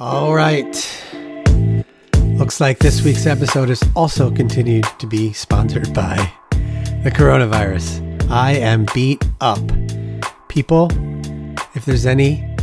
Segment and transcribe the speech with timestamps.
[0.00, 0.64] All right.
[2.16, 6.16] Looks like this week's episode is also continued to be sponsored by
[7.04, 8.00] the coronavirus.
[8.30, 9.60] I am beat up.
[10.48, 10.88] People,
[11.74, 12.56] if there's any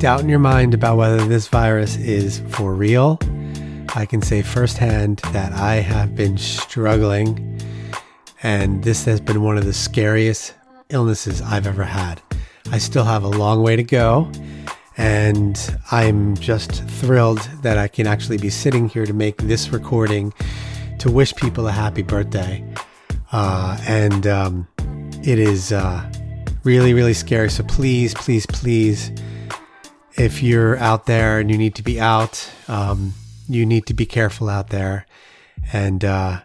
[0.00, 3.18] doubt in your mind about whether this virus is for real,
[3.94, 7.58] I can say firsthand that I have been struggling,
[8.42, 10.52] and this has been one of the scariest
[10.90, 12.20] illnesses I've ever had.
[12.70, 14.30] I still have a long way to go,
[14.96, 20.32] and I'm just thrilled that I can actually be sitting here to make this recording
[20.98, 22.64] to wish people a happy birthday.
[23.32, 24.68] Uh, and um,
[25.24, 26.10] it is uh,
[26.64, 27.50] really, really scary.
[27.50, 29.10] So please, please, please,
[30.16, 33.14] if you're out there and you need to be out, um,
[33.48, 35.06] you need to be careful out there.
[35.72, 36.42] And uh,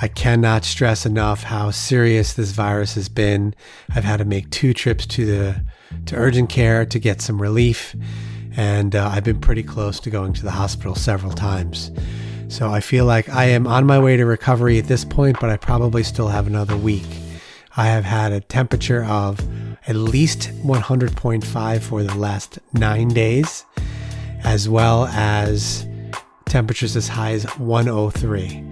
[0.00, 3.54] I cannot stress enough how serious this virus has been.
[3.94, 5.64] I've had to make two trips to the
[6.06, 7.94] to urgent care to get some relief,
[8.56, 11.90] and uh, I've been pretty close to going to the hospital several times.
[12.48, 15.50] So I feel like I am on my way to recovery at this point, but
[15.50, 17.06] I probably still have another week.
[17.76, 19.40] I have had a temperature of
[19.86, 23.64] at least 100.5 for the last nine days,
[24.44, 25.86] as well as
[26.44, 28.64] temperatures as high as 103.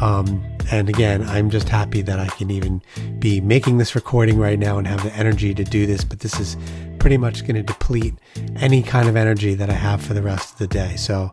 [0.00, 2.80] Um, and again, I'm just happy that I can even
[3.18, 6.04] be making this recording right now and have the energy to do this.
[6.04, 6.56] But this is
[6.98, 8.14] pretty much going to deplete
[8.56, 10.94] any kind of energy that I have for the rest of the day.
[10.96, 11.32] So,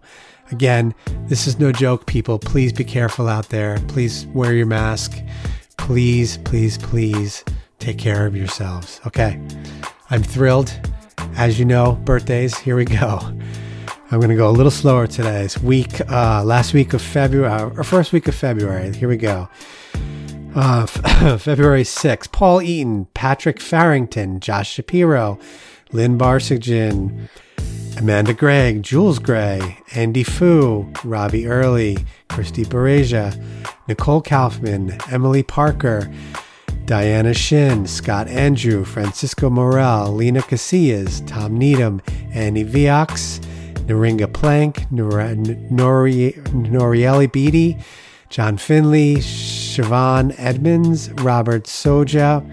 [0.52, 0.96] again,
[1.28, 2.40] this is no joke, people.
[2.40, 3.78] Please be careful out there.
[3.88, 5.22] Please wear your mask.
[5.78, 7.44] Please, please, please
[7.80, 9.00] take care of yourselves.
[9.06, 9.40] Okay.
[10.10, 10.72] I'm thrilled.
[11.36, 13.20] As you know, birthdays, here we go.
[14.10, 15.44] I'm going to go a little slower today.
[15.44, 18.96] It's week, uh, last week of February, uh, or first week of February.
[18.96, 19.50] Here we go.
[20.56, 20.86] Uh,
[21.38, 25.38] February 6th, Paul Eaton, Patrick Farrington, Josh Shapiro,
[25.92, 27.28] Lynn Barsigin,
[27.98, 31.98] Amanda Gregg, Jules Gray, Andy Fu, Ravi Early,
[32.30, 33.38] Christy Bereja,
[33.90, 36.10] Nicole Kaufman, Emily Parker,
[36.86, 42.02] Diana Shin, Scott Andrew, Francisco Morel, Lena Casillas, Tom Needham,
[42.34, 43.44] Annie Viox,
[43.87, 47.77] Naringa Plank, Nori, Norieli Beatty,
[48.30, 52.43] John Finley, Siobhan Edmonds, Robert Soja,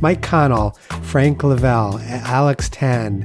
[0.00, 0.70] Mike Connell,
[1.02, 3.24] Frank Lavelle, Alex Tan,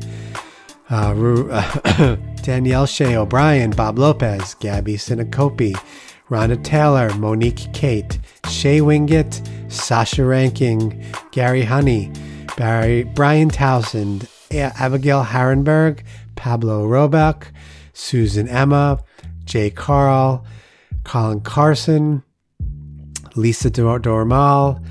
[0.90, 5.76] uh, Danielle Shea O'Brien, Bob Lopez, Gabby Sinacopi,
[6.30, 12.12] Rhonda Taylor, Monique Kate, Shay Wingett, Sasha Ranking, Gary Honey,
[12.58, 16.02] Barry, Brian Townsend, Abigail Harrenberg,
[16.36, 17.52] Pablo Roebuck,
[17.94, 19.04] Susan Emma,
[19.46, 20.46] Jay Carl,
[21.04, 22.24] Colin Carson,
[23.36, 24.84] Lisa Dormal,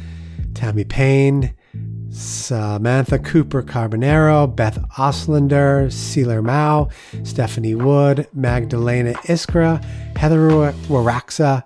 [0.55, 1.55] Tammy Payne,
[2.11, 6.89] Samantha Cooper Carbonero, Beth Oslander, Sealer Mao,
[7.25, 9.83] Stephanie Wood, Magdalena Iskra,
[10.17, 11.65] Heather Waraxa,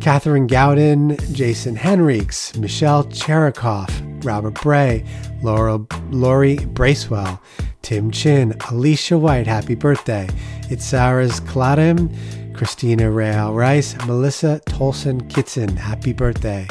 [0.00, 5.04] Catherine Gowden, Jason Henriques, Michelle Cherikoff, Robert Bray,
[5.42, 5.78] Laura,
[6.10, 7.40] Lori Bracewell,
[7.86, 10.28] Tim Chin, Alicia White, happy birthday.
[10.68, 12.12] It's Sarah's Kladim,
[12.52, 16.66] Christina Real Rice, Melissa Tolson Kitson, happy birthday.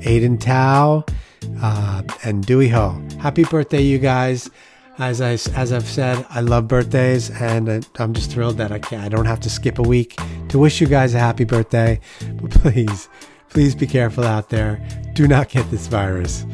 [0.00, 1.04] Aiden Tao,
[1.60, 2.98] uh, and Dewey Ho.
[3.20, 4.48] Happy birthday, you guys.
[4.98, 9.00] As I as I've said, I love birthdays, and I'm just thrilled that I can
[9.00, 10.18] I don't have to skip a week
[10.48, 12.00] to wish you guys a happy birthday.
[12.40, 13.10] But please,
[13.50, 14.80] please be careful out there.
[15.12, 16.46] Do not get this virus.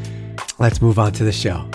[0.58, 1.70] Let's move on to the show.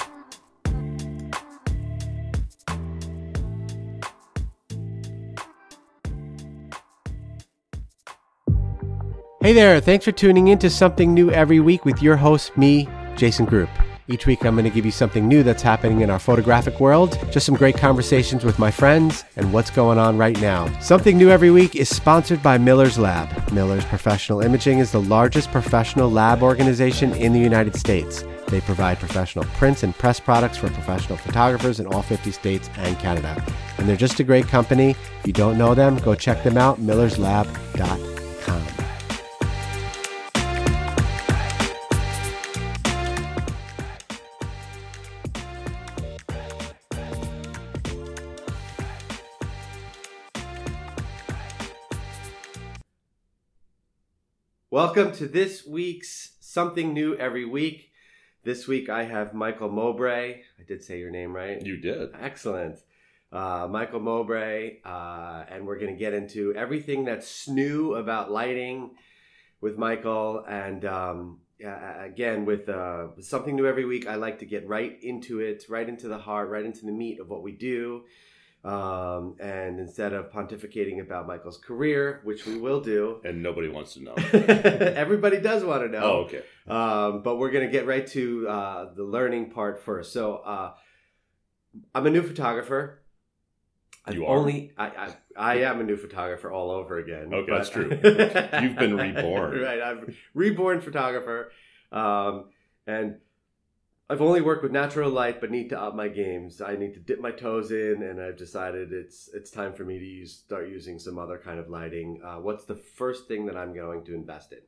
[9.47, 12.85] Hey there, thanks for tuning in to Something New Every Week with your host, me,
[13.15, 13.69] Jason Groupp.
[14.09, 17.17] Each week, I'm going to give you something new that's happening in our photographic world,
[17.31, 20.67] just some great conversations with my friends, and what's going on right now.
[20.81, 23.53] Something New Every Week is sponsored by Miller's Lab.
[23.53, 28.25] Miller's Professional Imaging is the largest professional lab organization in the United States.
[28.49, 32.99] They provide professional prints and press products for professional photographers in all 50 states and
[32.99, 33.41] Canada.
[33.77, 34.89] And they're just a great company.
[35.19, 38.17] If you don't know them, go check them out, millerslab.com.
[54.97, 57.91] Welcome to this week's Something New Every Week.
[58.43, 60.41] This week I have Michael Mowbray.
[60.59, 61.63] I did say your name right.
[61.63, 62.09] You did.
[62.19, 62.79] Excellent.
[63.31, 68.95] Uh, Michael Mowbray, uh, and we're going to get into everything that's new about lighting
[69.61, 70.43] with Michael.
[70.49, 75.41] And um, again, with uh, something new every week, I like to get right into
[75.41, 78.05] it, right into the heart, right into the meat of what we do.
[78.63, 83.93] Um, and instead of pontificating about Michael's career, which we will do, And nobody wants
[83.93, 84.13] to know.
[84.33, 86.03] everybody does want to know.
[86.03, 86.41] Oh, okay.
[86.67, 90.11] Um, but we're gonna get right to uh, the learning part first.
[90.11, 90.73] So uh,
[91.95, 93.01] I'm a new photographer.
[94.05, 94.37] I've You are?
[94.37, 97.33] only I, I I am a new photographer all over again.
[97.33, 97.89] Okay, that's true.
[98.61, 99.59] You've been reborn.
[99.61, 101.51] right, I'm reborn photographer,
[101.91, 102.45] um,
[102.85, 103.17] and
[104.09, 106.61] I've only worked with natural light, but need to up my games.
[106.61, 109.99] I need to dip my toes in, and I've decided it's it's time for me
[109.99, 112.21] to use start using some other kind of lighting.
[112.23, 114.59] Uh, what's the first thing that I'm going to invest in?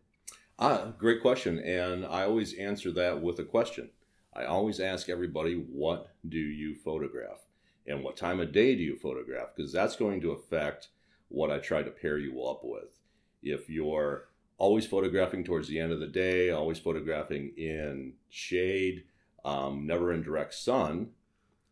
[0.58, 1.58] Ah, great question.
[1.60, 3.92] And I always answer that with a question.
[4.34, 7.40] I always ask everybody, what do you photograph?
[7.88, 9.56] And what time of day do you photograph?
[9.56, 10.90] Because that's going to affect
[11.30, 13.00] what I try to pair you up with.
[13.42, 14.28] If you're
[14.58, 19.06] always photographing towards the end of the day, always photographing in shade,
[19.46, 21.10] um, never in direct sun,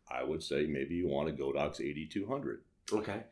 [0.10, 2.58] I would say maybe you want a Godox AD200.
[2.94, 3.24] Okay.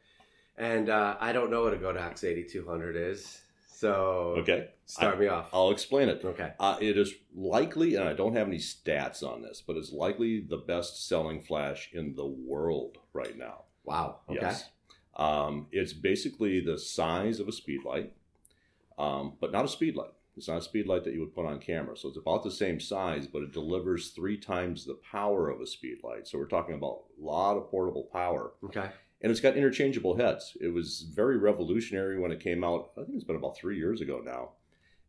[0.57, 3.41] And uh, I don't know what a Godox AD200 is.
[3.67, 5.49] So Okay, start me off.
[5.51, 6.21] I'll explain it.
[6.23, 6.53] Okay.
[6.59, 10.39] Uh, it is likely, and I don't have any stats on this, but it's likely
[10.39, 13.63] the best selling flash in the world right now.
[13.83, 14.21] Wow.
[14.29, 14.39] Okay.
[14.41, 14.69] Yes.
[15.17, 18.13] Um, it's basically the size of a speed light,
[18.97, 20.13] um, but not a speed light.
[20.37, 21.95] It's not a speed light that you would put on camera.
[21.95, 25.67] So it's about the same size, but it delivers three times the power of a
[25.67, 26.27] speed light.
[26.27, 28.51] So we're talking about a lot of portable power.
[28.65, 28.89] Okay.
[29.21, 30.57] And it's got interchangeable heads.
[30.59, 32.91] It was very revolutionary when it came out.
[32.97, 34.51] I think it's been about three years ago now.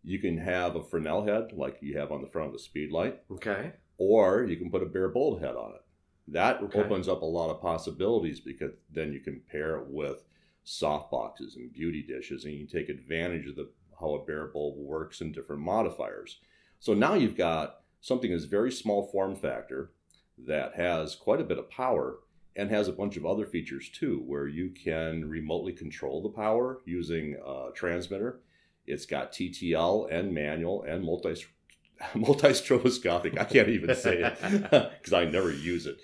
[0.05, 2.93] You can have a Fresnel head like you have on the front of the speed
[2.93, 3.73] light, Okay.
[3.99, 5.83] or you can put a bare bulb head on it.
[6.29, 6.81] That Okay.
[6.81, 10.25] opens up a lot of possibilities because then you can pair it with
[10.63, 13.71] soft boxes and beauty dishes, and you can take advantage of the
[14.01, 16.41] how a bare bulb works and different modifiers.
[16.79, 19.91] So now you've got something that's very small form factor
[20.39, 22.19] that has quite a bit of power
[22.55, 26.81] and has a bunch of other features too, where you can remotely control the power
[26.87, 28.41] using a transmitter.
[28.87, 31.35] It's got TTL and manual and multi
[32.15, 33.39] multi stroboscopic.
[33.39, 34.39] I can't even say it
[34.71, 35.99] because I never use it,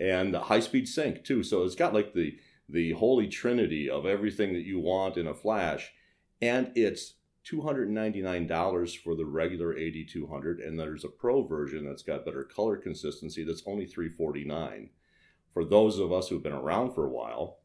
[0.00, 1.42] and high speed sync too.
[1.42, 2.36] So it's got like the
[2.68, 5.92] the holy trinity of everything that you want in a flash,
[6.40, 7.14] and it's
[7.46, 11.42] two hundred ninety nine dollars for the regular eighty two hundred, and there's a pro
[11.42, 14.90] version that's got better color consistency that's only three forty nine.
[15.54, 17.58] For those of us who've been around for a while,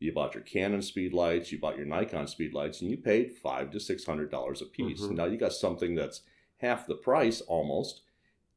[0.00, 3.32] you bought your Canon speed lights, you bought your Nikon speed lights, and you paid
[3.32, 5.00] five to six hundred dollars a piece.
[5.00, 5.12] Mhm.
[5.12, 6.22] Now you got something that's
[6.58, 8.02] half the price almost,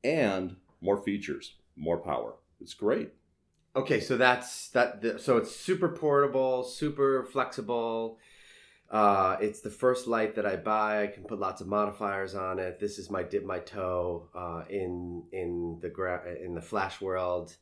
[0.03, 2.33] and more features, more power.
[2.59, 3.11] It's great.
[3.75, 5.21] Okay, so that's that.
[5.21, 8.17] So it's super portable, super flexible.
[8.91, 11.03] Uh, it's the first light that I buy.
[11.03, 12.77] I can put lots of modifiers on it.
[12.77, 17.55] This is my dip my toe uh, in in the gra- in the flash world.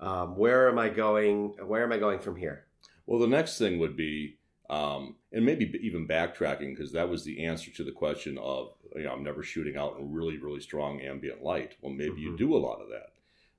[0.00, 1.54] Um, where am I going?
[1.64, 2.66] Where am I going from here?
[3.06, 4.36] Well, the next thing would be,
[4.68, 9.04] um, and maybe even backtracking, because that was the answer to the question of, you
[9.04, 11.76] know, I'm never shooting out in really, really strong ambient light.
[11.80, 12.38] Well, maybe you Mhm.
[12.38, 13.12] do a lot of that.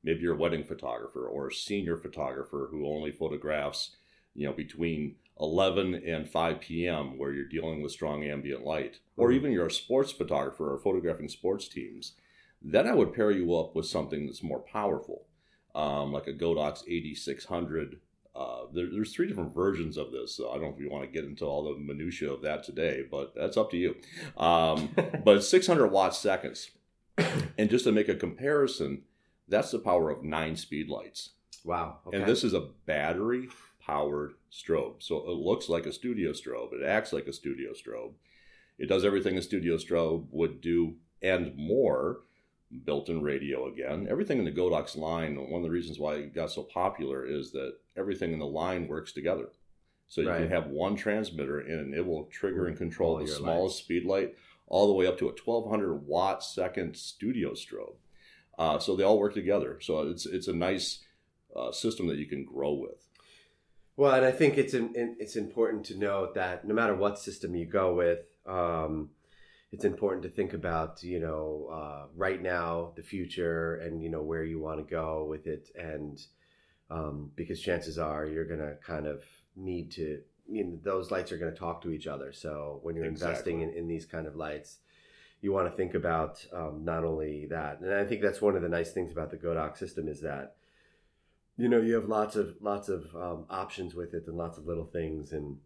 [0.04, 3.96] Maybe you're a wedding photographer or a senior photographer who only photographs,
[4.36, 9.00] you know, between 11 and 5 p.m., where you're dealing with strong ambient light.
[9.16, 9.36] Or Mhm.
[9.36, 12.14] even you're a sports photographer or photographing sports teams.
[12.62, 15.28] Then I would pair you up with something that's more powerful,
[15.74, 18.00] um, like a Godox AD600
[18.36, 20.34] uh, there, there's three different versions of this.
[20.36, 22.64] So I don't know if you want to get into all the minutia of that
[22.64, 23.96] today, but that's up to you.
[24.38, 24.90] Um,
[25.26, 26.72] but 600 watt seconds,
[27.58, 29.04] and just to make a comparison,
[29.48, 31.32] that's the power of nine speed lights.
[31.66, 32.00] Wow.
[32.08, 32.18] Okay.
[32.18, 33.50] And this is a battery
[33.90, 36.74] powered strobe, so it looks like a studio strobe.
[36.74, 38.14] It acts like a studio strobe.
[38.78, 42.22] It does everything a studio strobe would do and more.
[42.86, 44.06] Built-in radio again.
[44.08, 45.36] Everything in the Godox line.
[45.36, 48.88] One of the reasons why it got so popular is that everything in the line
[48.88, 49.50] works together.
[50.08, 50.42] So you Right.
[50.42, 54.36] can have one transmitter and it will trigger and control All the smallest speed light
[54.68, 57.96] all the way up to a 1200 watt second studio strobe.
[58.60, 59.80] Uh, so they all work together.
[59.82, 61.04] So it's it's a nice
[61.56, 63.09] uh, system that you can grow with.
[64.00, 67.20] Well, and I think it's in, in- it's important to note that no matter what
[67.20, 69.10] system you go with, um,
[69.74, 74.22] it's important to think about you know uh, right now, the future, and you know
[74.22, 76.18] where you want to go with it, and
[76.90, 79.22] um, because chances are you're going to kind of
[79.58, 82.32] need to you know those lights are going to talk to each other.
[82.32, 84.78] So when you're investing in, in these kind of lights.
[85.42, 88.62] You want to think about um, not only that, and I think that's one of
[88.62, 90.56] the nice things about the Godox system is that
[91.60, 94.66] you know you have lots of lots of um, options with it and lots of
[94.66, 95.58] little things and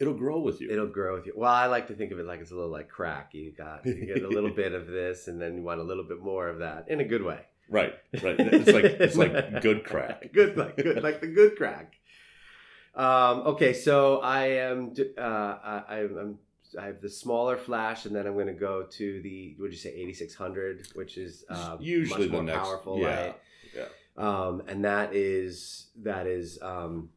[0.00, 0.70] It'll grow with you.
[0.72, 2.70] it'll grow with you well i like to think of it like it's a little
[2.70, 5.78] like crack you got you get a little bit of this and then you want
[5.80, 8.36] a little bit more of that in a good way right, right.
[8.40, 10.32] It's like it's like good crack.
[10.32, 11.88] good like good like the good crack
[12.94, 14.92] Um, okay, so I am.
[15.16, 16.38] Uh, I, I'm, I'm.
[16.82, 19.54] I have the smaller flash, and then I'm going to go to the.
[19.60, 23.36] Would you say AD600, which is uh, Usually much the more next- powerful yeah, light.
[23.76, 23.84] yeah.
[24.20, 27.08] Um, and that is that is um,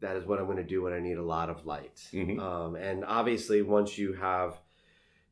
[0.00, 2.00] that is what I'm going to do when I need a lot of light.
[2.12, 2.38] Mhm.
[2.38, 4.60] Um, and obviously, once you have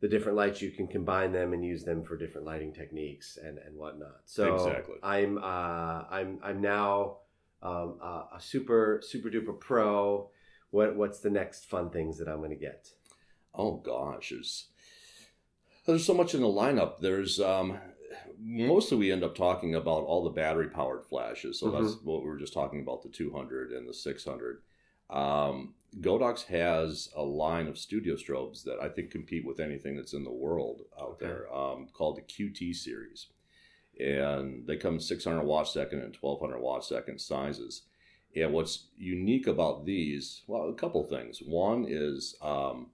[0.01, 3.59] the different lights, you can combine them and use them for different lighting techniques and,
[3.59, 4.21] and whatnot.
[4.25, 4.97] So Exactly.
[5.03, 7.19] I'm uh, I'm I'm now
[7.63, 10.31] um, uh, a super super duper pro.
[10.71, 12.89] What what's the next fun things that I'm going to get?
[13.55, 14.69] Oh gosh, there's
[15.87, 17.01] there's so much in the lineup.
[17.01, 17.79] There's um,
[18.39, 21.61] mostly we end up talking about all the battery powered flashes.
[21.61, 24.59] So that's what we were just talking about the 200 and the 600.
[25.11, 30.13] Um, Godox has a line of studio strobes that I think compete with anything that's
[30.13, 31.27] in the world out Okay.
[31.27, 33.29] there um, called the QT series.
[33.99, 37.83] And they come 600 watt second and 1200 watt second sizes.
[38.37, 41.41] And what's unique about these, well, a couple things.
[41.41, 42.91] One is um,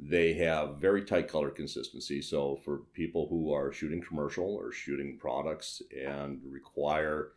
[0.00, 2.22] they have very tight color consistency.
[2.22, 7.32] So for people who are shooting commercial or shooting products and require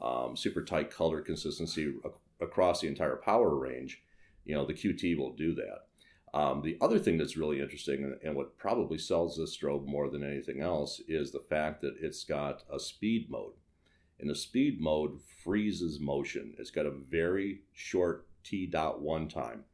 [0.00, 4.02] um, super tight color consistency ac- across the entire power range,
[4.44, 5.86] you know the QT will do that.
[6.38, 10.24] Um, the other thing that's really interesting and, what probably sells this strobe more than
[10.24, 13.52] anything else is the fact that it's got a speed mode.
[14.18, 16.54] And the speed mode freezes motion.
[16.58, 19.64] It's got a very short T dot one time.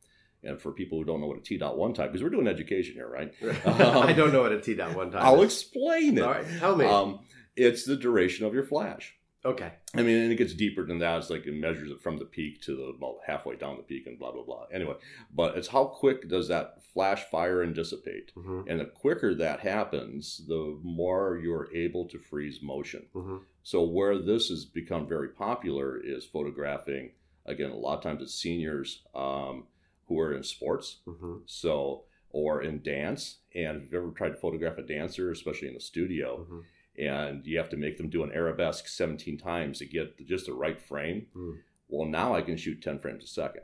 [0.42, 2.48] And for people who don't know what a T dot one time, because we're doing
[2.48, 3.32] education here, right?
[3.66, 5.22] I don't know what a T dot one time.
[5.22, 5.52] I'll is.
[5.52, 6.22] explain it.
[6.22, 6.86] All right, tell me.
[6.86, 7.20] Um,
[7.56, 9.14] it's the duration of your flash.
[9.44, 9.72] okay.
[9.94, 11.18] I mean, and it gets deeper than that.
[11.18, 14.06] It's like it measures it from the peak to the well, halfway down the peak
[14.06, 14.64] and blah blah blah.
[14.72, 14.94] Anyway,
[15.34, 18.30] but it's how quick does that flash fire and dissipate?
[18.34, 23.06] hmm And the quicker that happens, the more you're able to freeze motion.
[23.12, 27.10] hmm So where this has become very popular is photographing.
[27.46, 29.64] Again, a lot of times it's seniors um,
[30.10, 32.02] who are in sports, hmm so
[32.32, 33.38] or in dance.
[33.56, 36.60] And if you've ever tried to photograph a dancer, especially in the studio, hmm
[36.98, 40.52] and you have to make them do an arabesque 17 times to get just the
[40.52, 41.26] right frame.
[41.34, 41.58] Mm.
[41.88, 43.62] Well, now I can shoot 10 frames a second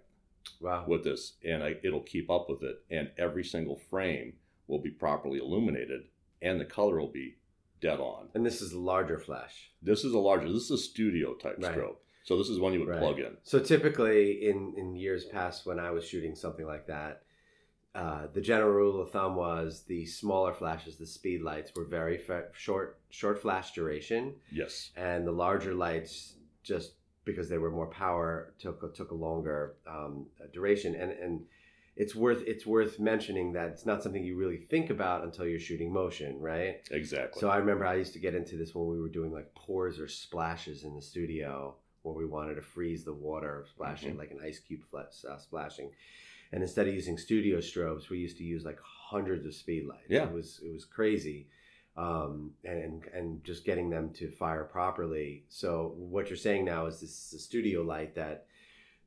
[0.60, 0.84] Wow.
[0.86, 2.82] with this, and I, it'll keep up with it.
[2.88, 4.34] And every single frame
[4.68, 6.04] will be properly illuminated,
[6.40, 7.36] and the color will be
[7.82, 8.28] dead on.
[8.32, 9.70] And this is a larger flash.
[9.82, 11.74] This is a larger, this is a studio type Right.
[11.76, 11.96] strobe.
[12.26, 12.98] So this is one you would Right.
[12.98, 13.36] plug in.
[13.44, 17.22] So typically, in in years past, when I was shooting something like that,
[17.94, 22.18] uh, the general rule of thumb was the smaller flashes, the speed lights, were very
[22.18, 24.90] fa- short short flash duration, Yes.
[24.96, 30.26] and the larger lights just because they were more power took took a longer um,
[30.52, 30.96] duration.
[30.96, 31.46] And and
[31.94, 35.60] it's worth it's worth mentioning that it's not something you really think about until you're
[35.60, 36.80] shooting motion, right?
[36.90, 37.38] Exactly.
[37.40, 40.00] So I remember I used to get into this when we were doing like pours
[40.00, 41.76] or splashes in the studio
[42.06, 44.18] where we wanted to freeze the water splashing Mhm.
[44.18, 45.90] like an ice cube uh, splashing.
[46.52, 50.08] And instead of using studio strobes, we used to use like hundreds of speed lights.
[50.08, 50.28] Yeah.
[50.28, 51.48] It was it was crazy.
[51.96, 55.44] Um, and, and just getting them to fire properly.
[55.48, 58.46] So what you're saying now is this is a studio light that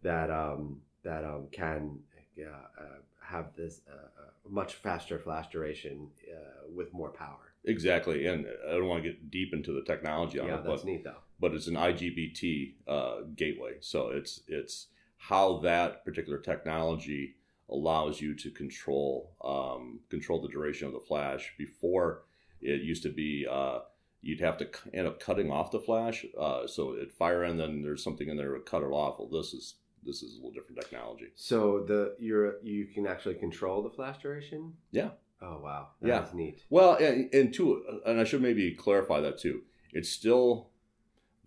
[0.02, 2.00] that um, that um, can
[2.40, 2.44] uh,
[2.84, 7.54] uh, have this uh, uh, much faster flash duration uh, with more power.
[7.64, 8.26] exactly.
[8.26, 10.86] And I don't want to get deep into the technology on Yeah, it, that's but
[10.92, 11.22] neat though.
[11.40, 13.74] But it's an IGBT uh, gateway.
[13.82, 17.36] So it's it's how that particular technology
[17.70, 21.54] allows you to control um, control the duration of the flash.
[21.58, 22.24] Before
[22.62, 23.80] it used to be uh,
[24.22, 27.82] you'd have to end up cutting off the flash, uh, so it fire and then
[27.82, 29.20] there's something in there to cut it off.
[29.20, 31.28] Well, this is this is a little different technology.
[31.36, 34.74] So the you're you can actually control the flash duration.
[34.92, 35.10] Yeah.
[35.42, 35.90] Oh wow.
[36.02, 36.28] That Yeah.
[36.28, 36.64] is neat.
[36.70, 39.62] Well, and, and two, and I should maybe clarify that too.
[39.94, 40.69] It's still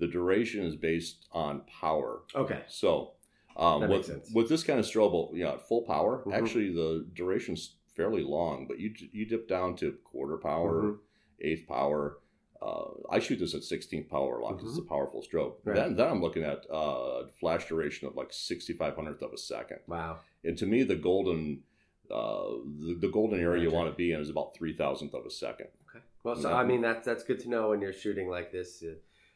[0.02, 2.22] the duration is based on power.
[2.34, 2.62] Okay.
[2.66, 3.12] So,
[3.56, 6.34] um, with, with this kind of strobe, you know, at full power, Mhm.
[6.34, 10.98] actually the duration's fairly long, but you you dip down to quarter power, Mhm.
[11.40, 12.18] eighth power.
[12.60, 15.54] Uh, I shoot this at 16th power a lot because it's a powerful strobe.
[15.58, 15.68] Mm-hmm.
[15.70, 15.76] Right.
[15.76, 19.80] Then, then I'm looking at uh, flash duration of like 65 hundredth of a second.
[19.86, 20.18] Wow.
[20.44, 21.62] And to me, the golden
[22.10, 22.50] uh,
[22.84, 25.30] the, the golden area you want to be in is about three thousandth of a
[25.30, 25.68] second.
[25.88, 26.04] Okay.
[26.24, 28.94] Well, so I mean that's that's good to know when you're shooting like this, uh,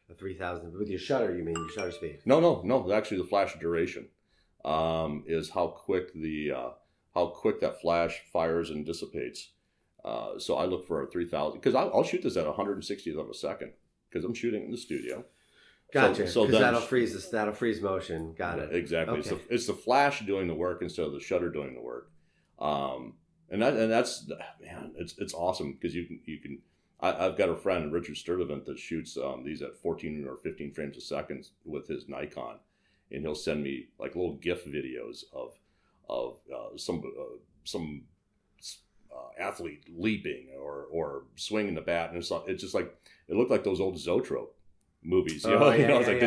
[0.09, 1.35] a three thousand with your shutter.
[1.35, 2.19] You mean your shutter speed?
[2.25, 2.91] No, no, no.
[2.91, 4.07] Actually, the flash duration
[4.65, 6.69] um, is how quick the uh,
[7.13, 9.51] how quick that flash fires and dissipates.
[10.03, 13.19] Uh, so I look for a three thousand because I'll, I'll shoot this at 160th
[13.19, 13.73] of a second
[14.09, 15.25] because I'm shooting in the studio.
[15.93, 16.17] Gotcha.
[16.19, 17.27] Because so then- that'll freeze this.
[17.29, 18.33] That'll freeze motion.
[18.37, 18.75] Got it.
[18.75, 19.19] Exactly.
[19.19, 19.41] It's, Okay.
[19.47, 22.11] the, it's the flash doing the work instead of the shutter doing the work.
[22.59, 23.13] Um,
[23.49, 24.29] and that and that's
[24.61, 26.59] man, it's it's awesome because you can you can.
[26.99, 30.71] I, I've got a friend Richard Sturdivant that shoots um, these at 14 or 15
[30.73, 32.57] frames a second with his Nikon,
[33.11, 35.53] and he'll send me like little GIF videos of
[36.09, 38.03] of uh, some uh, some
[39.11, 42.95] uh, athlete leaping or or swinging the bat, and it's, it's just like
[43.27, 44.55] it looked like those old Zoetrope
[45.03, 45.45] movies.
[45.45, 46.21] You Oh, know, yeah, you know, it's yeah, like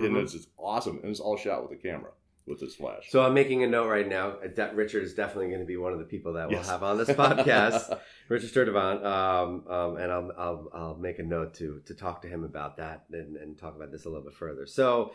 [0.00, 0.22] and Mhm.
[0.22, 2.10] it's just awesome, and it's all shot with a camera
[2.48, 3.10] with this flash.
[3.10, 4.36] So I'm making a note right now.
[4.56, 6.68] that Richard is definitely going to be one of the people that we'll Yes.
[6.68, 7.98] have on this podcast.
[8.28, 12.28] Richard Sturdivant, um, um, and I'll, I'll I'll make a note to to talk to
[12.28, 14.66] him about that and, and talk about this a little bit further.
[14.66, 15.12] So,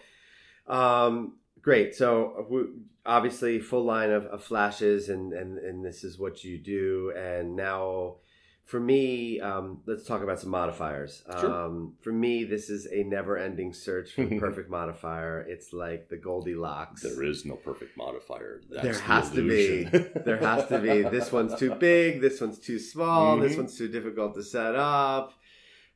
[0.68, 1.96] um, great.
[1.96, 2.63] So we,
[3.06, 7.13] obviously, full line of, of flashes, and and and this is what you do.
[7.16, 8.16] And now,
[8.65, 11.24] for me, um, let's talk about some modifiers.
[11.39, 11.53] Sure.
[11.65, 15.41] Um, for me, this is a never-ending search for the perfect modifier.
[15.41, 17.01] It's like the Goldilocks.
[17.03, 18.62] there is no perfect modifier.
[18.70, 19.84] That's There the has to be.
[20.25, 23.58] there has to be this one's too big this one's too small this Mhm.
[23.58, 25.34] one's too difficult to set up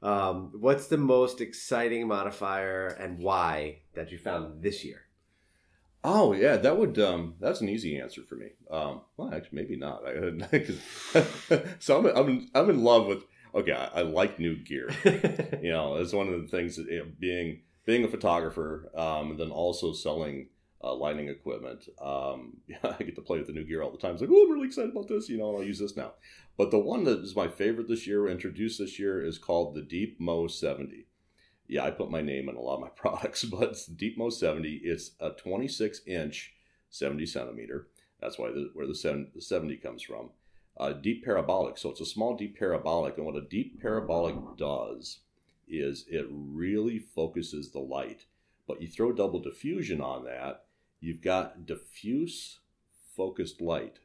[0.03, 5.01] um, what's the most exciting modifier and why that you found this year
[6.09, 8.51] Oh yeah, that would um, that's an easy answer for me.
[8.71, 10.03] Um, well, actually, maybe not.
[10.07, 10.63] I,
[11.79, 13.25] so I'm, I'm I'm in love with.
[13.53, 14.89] Okay, I, I like new gear.
[15.61, 19.31] You know, it's one of the things that you know, being being a photographer, um,
[19.31, 20.47] and then also selling
[20.81, 21.89] uh, lighting equipment.
[22.01, 24.13] Um, yeah, I get to play with the new gear all the time.
[24.13, 25.27] It's like, oh, I'm really excited about this.
[25.27, 26.13] You know, I'll use this now.
[26.57, 29.81] But the one that is my favorite this year, introduced this year, is called the
[29.81, 31.06] Deep Mo 70.
[31.67, 34.17] Yeah, I put my name in a lot of my products, but it's the Deep
[34.17, 34.81] Mo 70.
[34.83, 36.53] It's a 26 inch,
[36.89, 37.87] 70 centimeter.
[38.21, 40.29] That's why the, where the 70, the 70 comes from.
[40.79, 41.77] Uh, deep parabolic.
[41.77, 43.17] So it's a small deep parabolic.
[43.17, 45.19] And what a deep parabolic does
[45.67, 48.25] is it really focuses the light.
[48.67, 50.65] But you throw double diffusion on that,
[50.99, 52.59] you've got diffuse
[53.15, 53.99] focused light,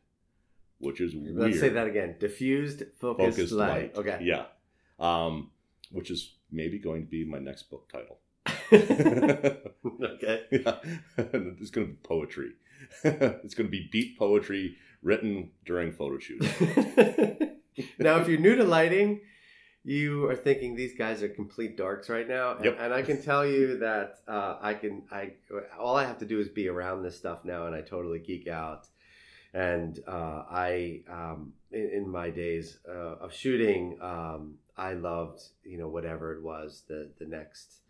[0.78, 1.37] which is weird.
[1.37, 3.69] let's say that again diffused focused, Focused light.
[3.69, 3.97] light.
[3.97, 4.45] okay Yeah.
[4.99, 5.50] Um,
[5.90, 8.19] which is maybe going to be my next book title.
[8.73, 10.77] okay yeah.
[11.17, 12.51] it's going to be poetry.
[13.05, 16.47] it's going to be beat poetry written during photo shoots.
[17.99, 19.21] now if you're new to lighting
[19.85, 22.77] you are thinking these guys are complete darks right now and, Yep.
[22.81, 25.33] and i can tell you that uh, i can i
[25.79, 28.47] all i have to do is be around this stuff now and i totally geek
[28.47, 28.87] out
[29.55, 35.79] and uh, i um, in, in my days uh, of shooting um, i loved you
[35.79, 37.81] know whatever it was the the next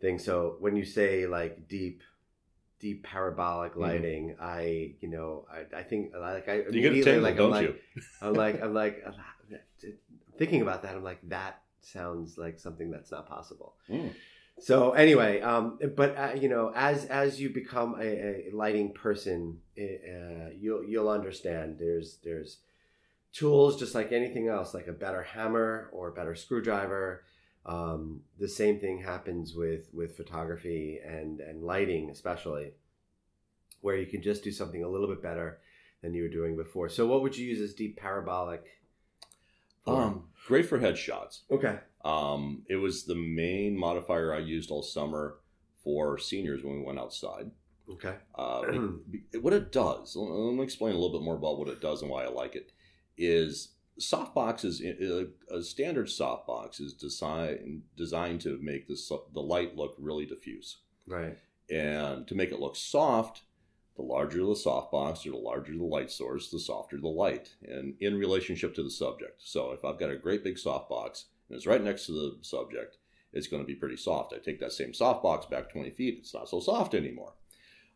[0.00, 2.02] thing so when you say like deep
[2.80, 3.80] deep parabolic Mhm.
[3.80, 7.50] lighting i you know i, I think like i You get tingle, like, I'm don't
[7.60, 7.76] like.
[8.22, 8.96] I'm like, I'm like,
[10.38, 10.94] thinking about that.
[10.96, 13.74] I'm like, that sounds like something that's not possible.
[13.88, 14.14] Mm.
[14.58, 19.58] So anyway, um, but uh, you know, as as you become a, a lighting person,
[19.78, 21.78] uh, you'll you'll understand.
[21.78, 22.58] There's there's
[23.32, 27.24] tools just like anything else, like a better hammer or a better screwdriver.
[27.66, 32.72] Um, the same thing happens with with photography and and lighting, especially,
[33.80, 35.58] where you can just do something a little bit better
[36.02, 36.88] than you were doing before.
[36.88, 38.64] So, what would you use as deep parabolic?
[39.86, 41.40] Um, great for headshots.
[41.50, 41.78] okay.
[42.04, 45.36] Um, it was the main modifier I used all summer
[45.82, 47.50] for seniors when we went outside.
[47.90, 48.14] Okay.
[48.34, 48.62] Uh,
[49.40, 52.10] what it does, let me explain a little bit more about what it does and
[52.10, 52.72] why I like it.
[53.22, 58.96] Is softbox is a, a standard softbox is designed designed to make the
[59.34, 61.36] the light look really diffuse, Right.
[61.68, 63.42] and to make it look soft,
[63.96, 67.94] the larger the softbox or the larger the light source, the softer the light, and
[68.00, 69.42] in relationship to the subject.
[69.44, 72.96] So if I've got a great big softbox and it's right next to the subject,
[73.34, 74.32] it's going to be pretty soft.
[74.32, 77.34] I take that same softbox back 20 feet, it's not so soft anymore.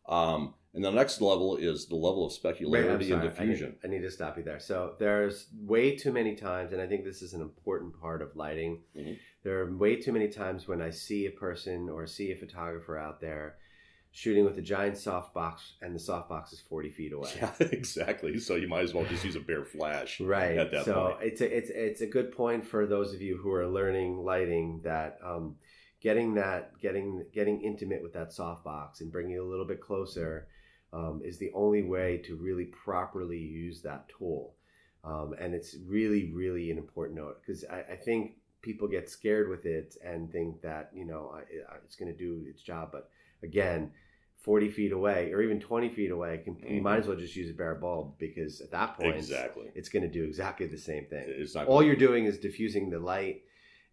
[0.07, 3.13] Um, and the next level is the level of Wait, specularity and sorry.
[3.13, 3.75] I need, diffusion.
[3.83, 4.59] I need to stop you there.
[4.59, 8.35] So there's way too many times, and I think this is an important part of
[8.35, 8.81] lighting.
[8.95, 9.17] Mhm.
[9.43, 12.97] There are way too many times when I see a person or see a photographer
[12.97, 13.55] out there
[14.11, 17.29] shooting with a giant softbox, and the softbox is 40 feet away.
[17.37, 18.37] Yeah, exactly.
[18.39, 20.19] So you might as well just use a bare flash.
[20.21, 20.57] Right.
[20.57, 21.17] at that so point.
[21.23, 24.81] it's a, it's it's a good point for those of you who are learning lighting
[24.83, 25.55] that um,
[26.01, 30.47] getting that getting getting intimate with that softbox and bringing it a little bit closer
[30.93, 34.53] um, is the only way to really properly use that tool.
[35.03, 39.49] Um, and it's really really an important note because I, I think people get scared
[39.49, 41.35] with it and think that you know
[41.83, 43.09] it's going to do its job, but
[43.43, 43.91] again.
[44.41, 46.83] 40 feet away or even 20 feet away can, you Mhm.
[46.83, 49.71] might as well just use a bare bulb because at that point Exactly.
[49.73, 51.47] it's going to do exactly the same thing.
[51.65, 53.41] All you're doing is diffusing the light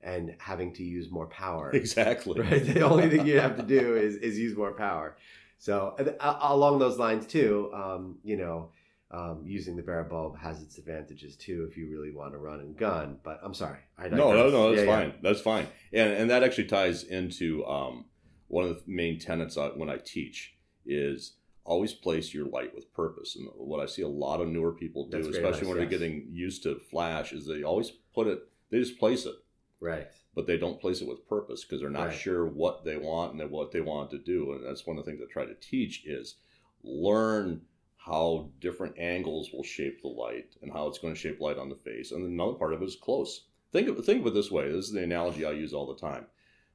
[0.03, 1.71] and having to use more power.
[1.75, 2.65] exactly Right.
[2.65, 5.17] The only thing you have to do is is use more power.
[5.59, 8.71] So uh, along those lines too, um, you know,
[9.13, 12.61] um, using the bare bulb has its advantages too if you really want to run
[12.61, 13.19] and gun.
[13.23, 14.99] But I'm sorry, I No, no, no, that's Yeah, yeah.
[14.99, 15.15] fine.
[15.23, 15.67] That's fine.
[15.93, 18.07] And and that actually ties into um,
[18.49, 21.35] one of the main tenets I, when I teach is
[21.65, 23.37] always place your light with purpose.
[23.37, 25.77] And what I see a lot of newer people do, That's especially nice, when yes.
[25.91, 29.35] they're getting used to flash, is they always put it, they just place it,
[29.83, 30.07] Right.
[30.35, 32.17] but they don't place it with purpose because they're not Right.
[32.17, 34.53] sure what they want and what they want to do.
[34.53, 36.37] And that's one of the things I try to teach is
[36.83, 37.61] learn
[37.97, 41.69] how different angles will shape the light and how it's going to shape light on
[41.69, 42.13] the face.
[42.13, 43.47] And another part of it is close.
[43.73, 44.69] Think of think of it this way.
[44.71, 46.27] This is the analogy I use all the time.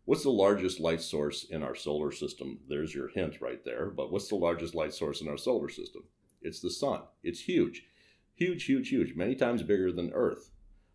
[0.06, 2.60] What's the largest light source in our solar system?
[2.70, 3.88] There's your hint right there.
[3.90, 6.04] But what's the largest light source in our solar system?
[6.42, 7.02] It's the sun.
[7.24, 7.86] It's huge.
[8.36, 9.16] Huge, huge, huge.
[9.16, 10.52] Many times bigger than Earth.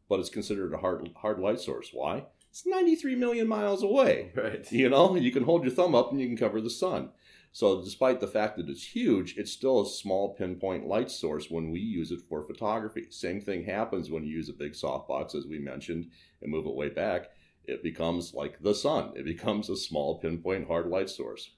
[0.08, 1.90] But it's considered a hard hard light source.
[1.92, 2.26] Why?
[2.50, 4.32] It's 93 million miles away.
[4.36, 4.70] Right.
[4.70, 7.10] You know, you can hold your thumb up and you can cover the sun.
[7.54, 11.70] So, despite the fact that it's huge, it's still a small pinpoint light source when
[11.70, 13.06] we use it for photography.
[13.10, 16.10] Same thing happens when you use a big softbox, as we mentioned,
[16.40, 17.30] and move it way back.
[17.64, 21.50] It becomes like the sun, it becomes a small pinpoint hard light source.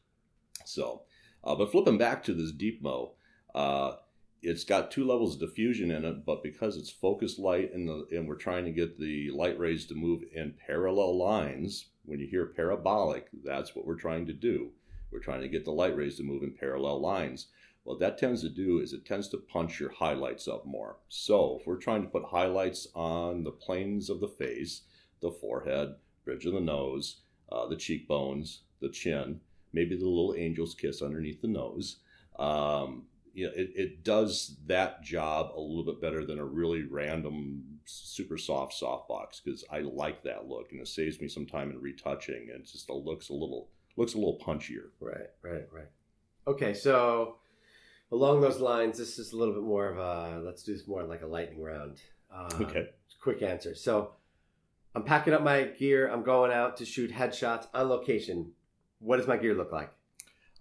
[0.65, 1.03] So,
[1.45, 3.15] uh, but flipping back to this deep mo,
[3.55, 3.95] uh,
[4.45, 8.07] it's got two levels of diffusion in it, but because it's focused light and, the,
[8.13, 12.27] and we're trying to get the light rays to move in parallel lines, when you
[12.27, 14.71] hear parabolic, that's what we're trying to do.
[15.11, 17.47] We're trying to get the light rays to move in parallel lines.
[17.85, 20.97] What that tends to do is it tends to punch your highlights up more.
[21.09, 24.83] So if we're trying to put highlights on the planes of the face,
[25.23, 29.41] the forehead, bridge of the nose, uh, the cheekbones, the chin,
[29.73, 31.97] maybe the little angel's kiss underneath the nose,
[32.39, 36.83] um, you know, it, it does that job a little bit better than a really
[36.85, 41.71] random, super soft softbox because I like that look and it saves me some time
[41.71, 44.89] in retouching and it just looks a little looks a little punchier.
[45.01, 45.89] Right, right, right.
[46.47, 47.37] Okay, so
[48.13, 51.03] along those lines, this is a little bit more of a let's do this more
[51.05, 52.01] like a lightning round.
[52.33, 52.89] Uh, Okay.
[53.21, 53.75] Quick answer.
[53.75, 54.13] So
[54.95, 56.09] I'm packing up my gear.
[56.11, 58.53] I'm going out to shoot headshots on location.
[58.99, 59.91] What does my gear look like?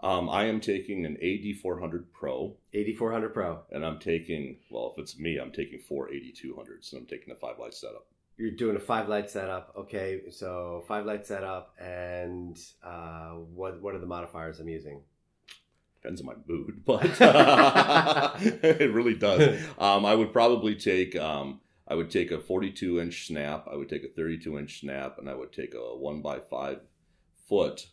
[0.04, 3.62] Um, I am taking an AD400 Pro AD400 Pro.
[3.72, 7.38] and I'm taking well, if it's me, I'm taking four AD200s and I'm taking a
[7.38, 8.06] five light setup.
[8.36, 9.74] You're doing a five light setup.
[9.78, 15.04] Okay, so five light setup, and uh, what what are the modifiers I'm using?
[16.02, 17.06] Depends on my mood, but
[18.62, 19.62] it really does.
[19.80, 23.88] Um, I would probably take um, I would take a 42 inch snap, I would
[23.88, 26.80] take a 32 inch snap, and I would take a one by five
[27.48, 27.88] foot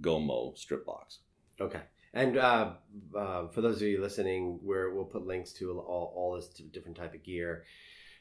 [0.00, 1.18] Gomo strip box.
[1.60, 1.80] Okay.
[2.12, 2.74] And uh,
[3.16, 6.96] uh, for those of you listening, where we'll put links to all, all this different
[6.96, 7.64] type of gear.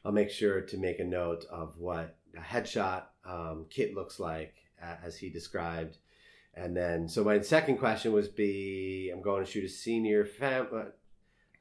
[0.05, 4.55] I'll make sure to make a note of what a headshot um, kit looks like
[4.81, 5.97] uh, as he described.
[6.55, 10.67] And then, so my second question was be, I'm going to shoot a senior fam.
[10.75, 10.83] uh,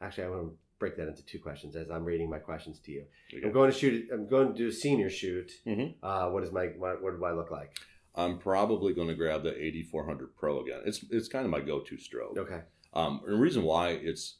[0.00, 2.90] Actually, I want to break that into two questions as I'm reading my questions to
[2.92, 3.04] you.
[3.44, 4.08] I'm going to shoot.
[4.12, 5.52] I'm going to do a senior shoot.
[5.64, 5.94] Mhm.
[6.02, 7.78] Uh, what is my what, what do I look like?
[8.14, 10.80] I'm probably going to grab the AD400 Pro again.
[10.84, 12.36] It's it's kind of my go-to strobe.
[12.38, 12.60] Okay.
[12.94, 14.36] Um, and the reason why it's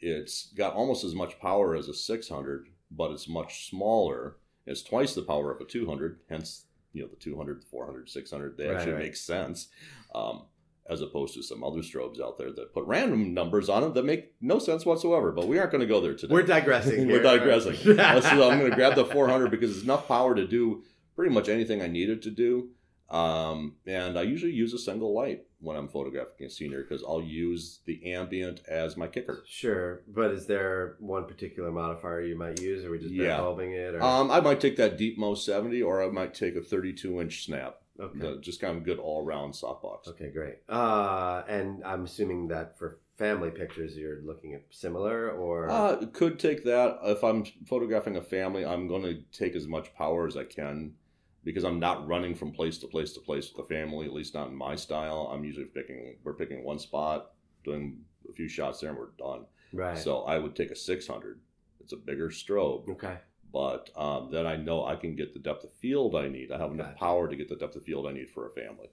[0.00, 4.36] it's got almost as much power as a 600, but it's much smaller.
[4.66, 6.20] It's twice the power of a 200.
[6.28, 8.56] Hence, you know, the 200, 400, 600.
[8.58, 9.02] They Right, actually right.
[9.04, 9.68] make sense,
[10.14, 10.42] um,
[10.90, 14.04] as opposed to some other strobes out there that put random numbers on them that
[14.04, 15.32] make no sense whatsoever.
[15.32, 16.34] But we aren't going to go there today.
[16.34, 17.08] We're digressing.
[17.08, 17.76] We're digressing.
[17.96, 20.82] So I'm going to grab the 400 because it's enough power to do
[21.16, 22.68] pretty much anything I needed to do.
[23.14, 27.22] Um, and I usually use a single light when I'm photographing a senior because I'll
[27.22, 29.44] use the ambient as my kicker.
[29.46, 33.38] Sure, but is there one particular modifier you might use, or we just Yeah.
[33.38, 33.94] bulbing it?
[33.94, 34.02] Or?
[34.02, 37.44] Um, I might take that Deep Mo 70 or I might take a 32 inch
[37.44, 37.80] snap.
[38.00, 40.08] okay, The- just kind of good all around softbox.
[40.08, 40.56] okay, great.
[40.68, 46.40] Uh, and I'm assuming that for family pictures, you're looking at similar, or Uh, could
[46.40, 46.98] take that.
[47.04, 50.96] If I'm photographing a family, I'm going to take as much power as I can
[51.44, 54.34] because I'm not running from place to place to place with the family, at least
[54.34, 55.30] not in my style.
[55.32, 57.32] I'm usually picking, we're picking one spot,
[57.64, 59.44] doing a few shots there, and we're done.
[59.72, 59.96] right?
[59.98, 61.40] So I would take a 600.
[61.80, 63.18] It's a bigger strobe, okay,
[63.52, 66.50] but um, then I know I can get the depth of field I need.
[66.50, 66.98] I have enough Gotcha.
[66.98, 68.88] power to get the depth of field I need for a family.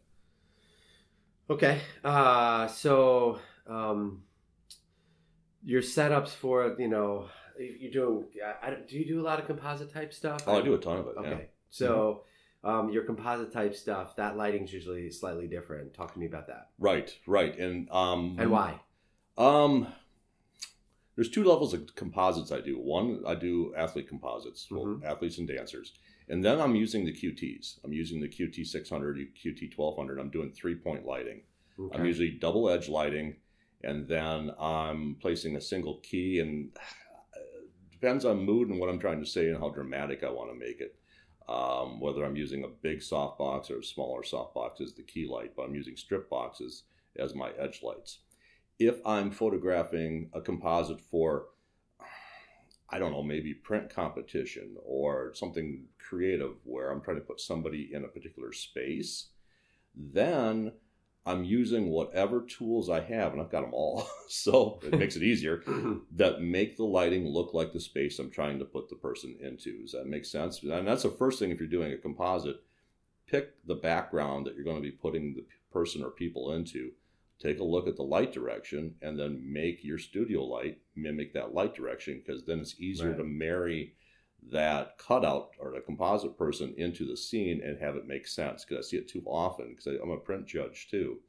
[1.50, 1.80] okay.
[2.04, 4.24] Uh, so um,
[5.64, 8.26] your setups for you know you're doing.
[8.62, 10.44] I, I- do you do a lot of composite type stuff?
[10.48, 11.16] Oh, I do a ton of it.
[11.18, 11.38] Okay, Yeah.
[11.70, 12.24] so.
[12.64, 15.94] Um, your composite type stuff, that lighting's usually slightly different.
[15.96, 16.70] Talk to me about that.
[16.78, 18.80] Right, right, and um, And why?
[19.38, 19.88] Um,
[21.16, 22.78] there's two levels of composites I do.
[22.80, 25.04] One, I do athlete composites, well, Mhm.
[25.04, 25.94] athletes and dancers,
[26.30, 27.80] and then I'm using the QTs.
[27.84, 30.20] I'm using the QT 600, QT 1200.
[30.20, 31.44] I'm doing three point lighting.
[31.94, 33.38] I'm usually double edge lighting,
[33.84, 36.40] and then I'm placing a single key.
[36.40, 36.78] And
[37.36, 37.40] uh,
[37.92, 40.56] depends on mood and what I'm trying to say and how dramatic I want to
[40.56, 40.96] make it.
[41.52, 45.52] Um, whether I'm using a big softbox or a smaller softbox as the key light,
[45.54, 46.84] but I'm using strip boxes
[47.18, 48.20] as my edge lights.
[48.80, 51.48] If I'm photographing a composite for,
[52.90, 57.90] I don't know, maybe print competition or something creative where I'm trying to put somebody
[57.92, 59.28] in a particular space,
[59.94, 60.72] then
[61.26, 65.24] I'm using whatever tools I have, and I've got them all, so it makes it
[65.24, 65.64] easier,
[66.16, 69.82] that make the lighting look like the space I'm trying to put the person into.
[69.82, 70.64] Does that make sense?
[70.64, 72.62] And that's the first thing if you're doing a composite.
[73.28, 76.92] Pick the background that you're going to be putting the person or people into.
[77.40, 81.54] Take a look at the light direction, and then make your studio light mimic that
[81.54, 83.18] light direction because then it's easier Right.
[83.18, 83.94] to marry
[84.50, 88.86] that cutout or the composite person into the scene and have it make sense because
[88.86, 91.20] I see it too often because I'm a print judge too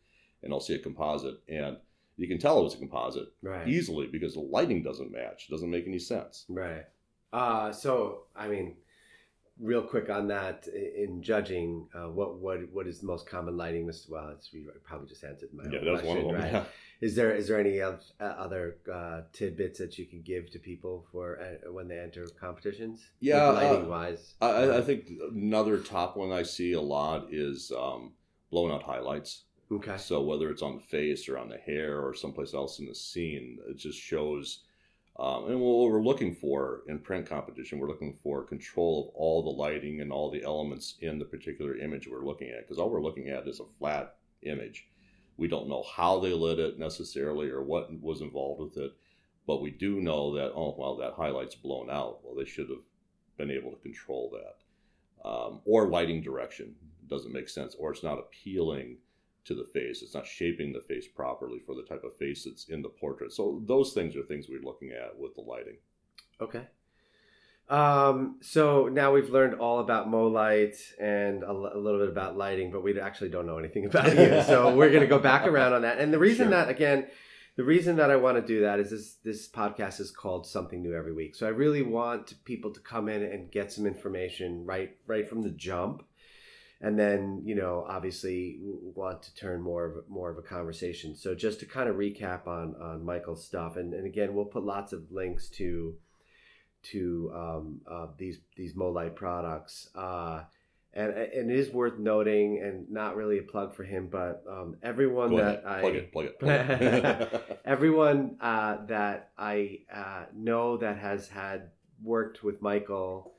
[0.43, 1.77] and I'll see a composite and
[2.17, 3.67] you can tell it was a composite Right.
[3.69, 6.85] easily because the lighting doesn't match it doesn't make any sense Right.
[7.33, 8.77] Uh, so, I mean,
[9.61, 13.87] real quick on that, in judging, uh, what what what is the most common lighting?
[13.87, 14.11] Mr.
[14.11, 16.53] Well, it's, you probably just answered my yeah own that's one of them right?
[16.53, 16.65] yeah.
[17.01, 21.05] Is there is there any uh, other uh, tidbits that you can give to people
[21.11, 23.11] for uh, when they enter competitions?
[23.21, 24.35] Yeah, uh, lighting wise.
[24.41, 28.13] I, I- I think another top one I see a lot is um,
[28.51, 29.97] blown out highlights okay.
[29.99, 32.95] So whether it's on the face or on the hair or someplace else in the
[32.95, 34.61] scene, it just shows.
[35.19, 39.43] Um, and what we're looking for in print competition, we're looking for control of all
[39.43, 42.63] the lighting and all the elements in the particular image we're looking at.
[42.63, 44.89] Because all we're looking at is a flat image.
[45.37, 48.93] We don't know how they lit it necessarily or what was involved with it,
[49.47, 52.21] but we do know that oh well that highlight's blown out.
[52.23, 52.85] Well, they should have
[53.37, 55.29] been able to control that.
[55.29, 56.75] Um, or lighting direction
[57.09, 58.97] doesn't make sense, or it's not appealing
[59.45, 60.03] to the face.
[60.03, 63.33] It's not shaping the face properly for the type of face that's in the portrait.
[63.33, 65.77] So those things are things we're looking at with the lighting.
[66.41, 66.63] Okay.
[67.69, 72.37] Um, so now we've learned all about Molite and a, l- a little bit about
[72.37, 74.43] lighting, but we actually don't know anything about you.
[74.47, 75.99] so we're going to go back around on that.
[75.99, 76.51] And the reason Sure.
[76.51, 77.07] that, again,
[77.57, 80.83] the reason that I want to do that is this this podcast is called Something
[80.83, 81.35] New Every Week.
[81.35, 85.43] So I really want people to come in and get some information right right from
[85.43, 86.03] the jump.
[86.85, 91.15] And then, you know, obviously want to turn more of a- more of a conversation.
[91.15, 94.65] So just to kind of recap on on Michael's stuff, and, and again, we'll put
[94.65, 95.95] lots of links to
[96.91, 99.89] to um, uh, these these Molite products.
[99.95, 100.43] Uh,
[100.95, 104.77] and, and it is worth noting, and not really a plug for him, but um,
[104.83, 106.39] everyone Go that ahead, I plug it, plug it.
[106.39, 107.61] Plug it.
[107.65, 111.71] everyone uh, that I uh, know that has had
[112.03, 113.32] worked with Michael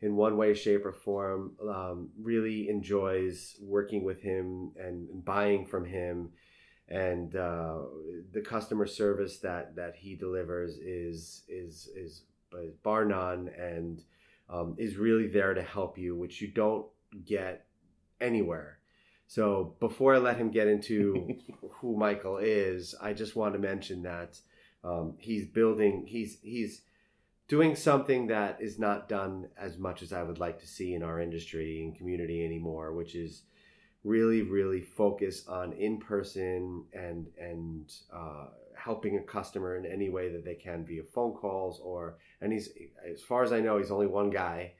[0.00, 5.84] in one way, shape, or form um, really enjoys working with him and, buying from
[5.84, 6.30] him.
[6.88, 7.78] And uh,
[8.32, 12.22] the customer service that, that he delivers is is is
[12.82, 14.02] bar none, and
[14.48, 16.86] um, is really there to help you, which you don't
[17.26, 17.66] get
[18.20, 18.78] anywhere.
[19.26, 21.36] So before I let him get into
[21.80, 24.38] who Michael is, I just want to mention that
[24.82, 26.82] um, he's building, he's he's
[27.48, 31.02] doing something that is not done as much as I would like to see in
[31.02, 33.42] our industry and community anymore, which is
[34.04, 40.30] really, really focus on in person and and uh, helping a customer in any way
[40.30, 42.18] that they can via phone calls or.
[42.40, 42.68] And he's,
[43.10, 44.74] as far as I know, he's only one guy.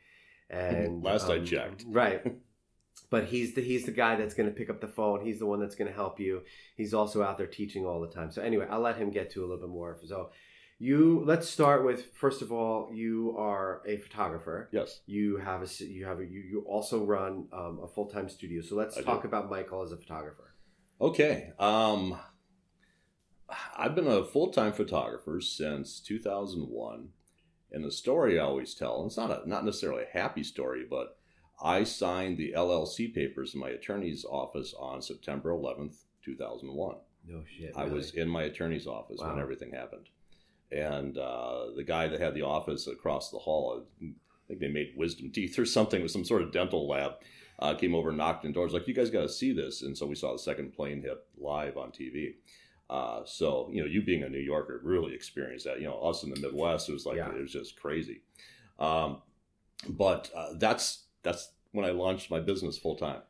[0.51, 1.85] And Last I um, checked.
[1.89, 2.23] right
[3.11, 5.25] but he's the he's the guy that's going to pick up the phone.
[5.25, 6.43] He's the one that's going to help you.
[6.77, 8.31] He's also out there teaching all the time.
[8.31, 9.99] So anyway, I'll let him get to a little bit more.
[10.05, 10.31] So
[10.79, 14.69] you let's start with first of all, you are a photographer.
[14.73, 15.01] yes.
[15.07, 18.63] You have a you have a you, you also run um, a full time studio.
[18.63, 19.07] So let's I do.
[19.07, 20.55] talk about Michael as a photographer.
[21.01, 21.53] Okay.
[21.59, 22.19] Um,
[23.77, 27.09] I've been a full time photographer since 2001.
[27.71, 30.87] And the story I always tell, and it's not a, not necessarily a happy story,
[30.89, 31.19] but
[31.63, 36.97] I signed the LLC papers in my attorney's office on September 11th, 2001.
[37.27, 37.73] No shit.
[37.77, 40.09] I was in my attorney's office when everything happened.
[40.71, 44.07] And uh, the guy that had the office across the hall, I
[44.49, 47.13] think they made wisdom teeth or something with some sort of dental lab,
[47.59, 49.83] uh, came over and knocked on doors like, you guys got to see this.
[49.83, 52.35] And so we saw the second plane hit live on TV.
[52.91, 55.81] Uh, so, you know, you being a New Yorker really experienced that.
[55.81, 57.31] You know, us in the Midwest, it was like, Yeah.
[57.31, 58.23] it was just crazy.
[58.79, 59.23] Um,
[59.89, 63.21] but uh, that's that's when I launched my business full time.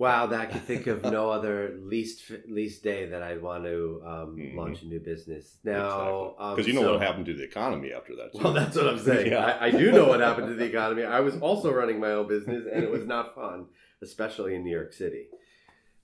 [0.00, 4.00] Wow, that I could think of no other least least day that I'd want to
[4.12, 4.56] um, Mhm.
[4.56, 5.58] launch a new business.
[5.62, 8.32] Now, um, Because you know so- what happened to the economy after that.
[8.32, 8.42] Too.
[8.42, 9.30] Well, that's what I'm saying.
[9.32, 9.44] Yeah.
[9.60, 11.04] I, I do know what happened to the economy.
[11.04, 13.66] I was also running my own business, and it was not fun,
[14.00, 15.26] especially in New York City.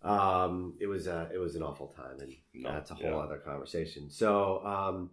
[0.02, 3.16] Um, it was a, it was an awful time, and No, that's a whole yeah.
[3.26, 4.10] other conversation.
[4.10, 5.10] So, um,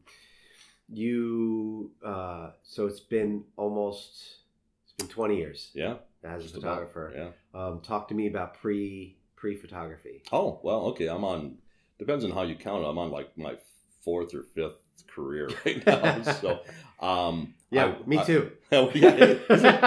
[0.90, 4.43] you, uh, so it's been almost
[5.04, 5.96] in 20 years Yeah.
[6.24, 6.80] as a just about.
[6.90, 7.14] photographer.
[7.16, 7.60] Yeah.
[7.62, 10.24] Um, talk to me about pre pre photography.
[10.32, 11.08] Oh well, okay.
[11.08, 11.58] I'm on.
[12.00, 12.88] Depends on how you count it.
[12.88, 13.56] I'm on like my
[14.04, 14.78] fourth or fifth
[15.08, 16.22] career right now.
[16.24, 16.60] so,
[17.00, 18.52] um, Yeah, I- me I- too.
[18.72, 19.38] yeah,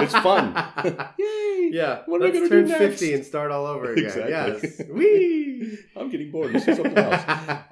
[0.02, 0.54] it's fun.
[1.18, 1.70] Yay!
[1.72, 3.00] yeah, What am I gonna turn do next?
[3.00, 4.04] 50 and start all over again.
[4.04, 4.30] Exactly.
[4.68, 4.82] Yes.
[4.88, 5.78] Whee!
[5.96, 6.52] I'm getting bored.
[6.52, 7.24] Let's do something else.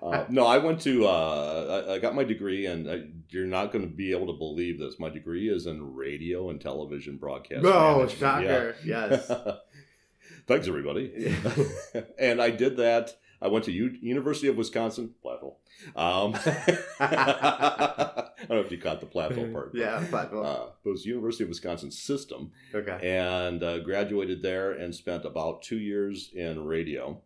[0.03, 1.07] Uh, no, I went to.
[1.07, 4.99] Uh, I, got my degree, and you're not going to be able to believe this.
[4.99, 7.65] My degree is in radio and television broadcast.
[7.65, 8.75] Oh, shocker.
[8.85, 9.07] Yeah.
[9.11, 9.31] Yes.
[10.49, 11.37] Thanks, everybody.
[12.19, 13.15] and I did that.
[13.45, 15.57] I went to U- University of Wisconsin, Platteville.
[15.95, 16.35] Um,
[17.01, 19.73] I don't know if you caught the Platteville part.
[19.75, 20.47] yeah, platform.
[20.47, 22.99] Uh, it was University of Wisconsin system, okay.
[23.03, 27.21] and uh, graduated there and spent about two years in radio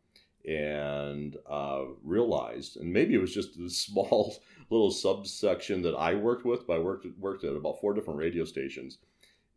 [0.44, 4.34] and uh, realized and maybe it was just a small
[4.70, 8.44] little subsection that i worked with but i worked, worked at about four different radio
[8.44, 8.98] stations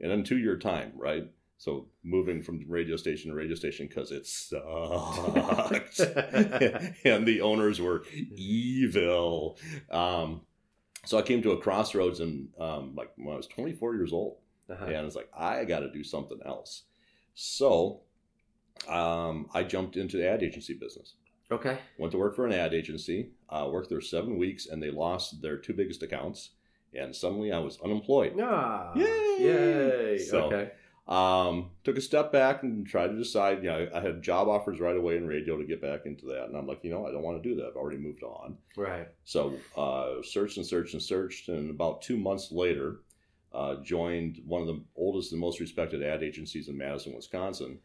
[0.02, 1.30] and in two year time right
[1.62, 6.00] so moving from radio station to radio station because it sucked
[7.06, 8.04] and the owners were
[8.36, 9.58] evil
[9.91, 10.41] um,
[11.06, 14.38] so i came to a crossroads and um, like when i was 24 years old
[14.69, 14.86] Uh-huh.
[14.86, 16.84] and it's like I got to do something else.
[17.36, 18.02] So
[18.88, 21.15] um, I jumped into the ad agency business.
[21.52, 21.78] Okay.
[22.00, 23.32] Went to work for an ad agency.
[23.50, 26.52] Uh, worked there seven weeks, and they lost their two biggest accounts.
[26.93, 28.34] And suddenly I was unemployed.
[28.39, 29.36] Ah, Yay!
[29.39, 30.17] Yay!
[30.19, 30.71] So- okay.
[31.08, 33.64] Um, took a step back and tried to decide.
[33.64, 36.46] You know, I had job offers right away in radio to get back into that,
[36.46, 37.68] and I'm like, you know, I don't want to do that.
[37.68, 38.58] I've already moved on.
[38.78, 39.08] Right.
[39.24, 43.00] So uh, searched and searched and searched, and about two months later,
[43.54, 47.80] uh, joined one of the oldest and most respected ad agencies in Madison, Wisconsin,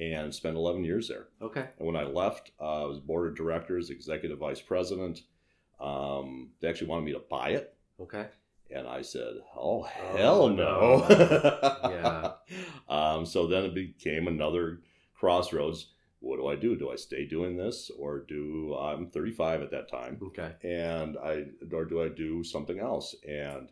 [0.00, 1.28] and spent 11 years there.
[1.42, 1.66] Okay.
[1.78, 5.22] And when I left, uh, I was board of directors, executive vice president.
[5.80, 8.26] Um, they actually wanted me to buy it, Okay.
[8.74, 12.32] And I said, "Oh hell no!" Yeah.
[12.88, 14.80] Um, so then it became another
[15.14, 15.92] crossroads.
[16.18, 16.76] What do I do?
[16.76, 20.18] Do I stay doing this, or do I'm 35 at that time?
[20.20, 20.52] Okay.
[20.64, 23.14] and I or do I do something else?
[23.26, 23.68] And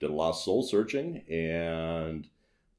[0.00, 2.26] did a lot of soul searching, and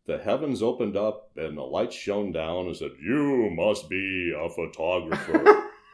[0.07, 4.49] the heavens opened up, and the lights shone down, and said, "You must be a
[4.49, 5.63] photographer."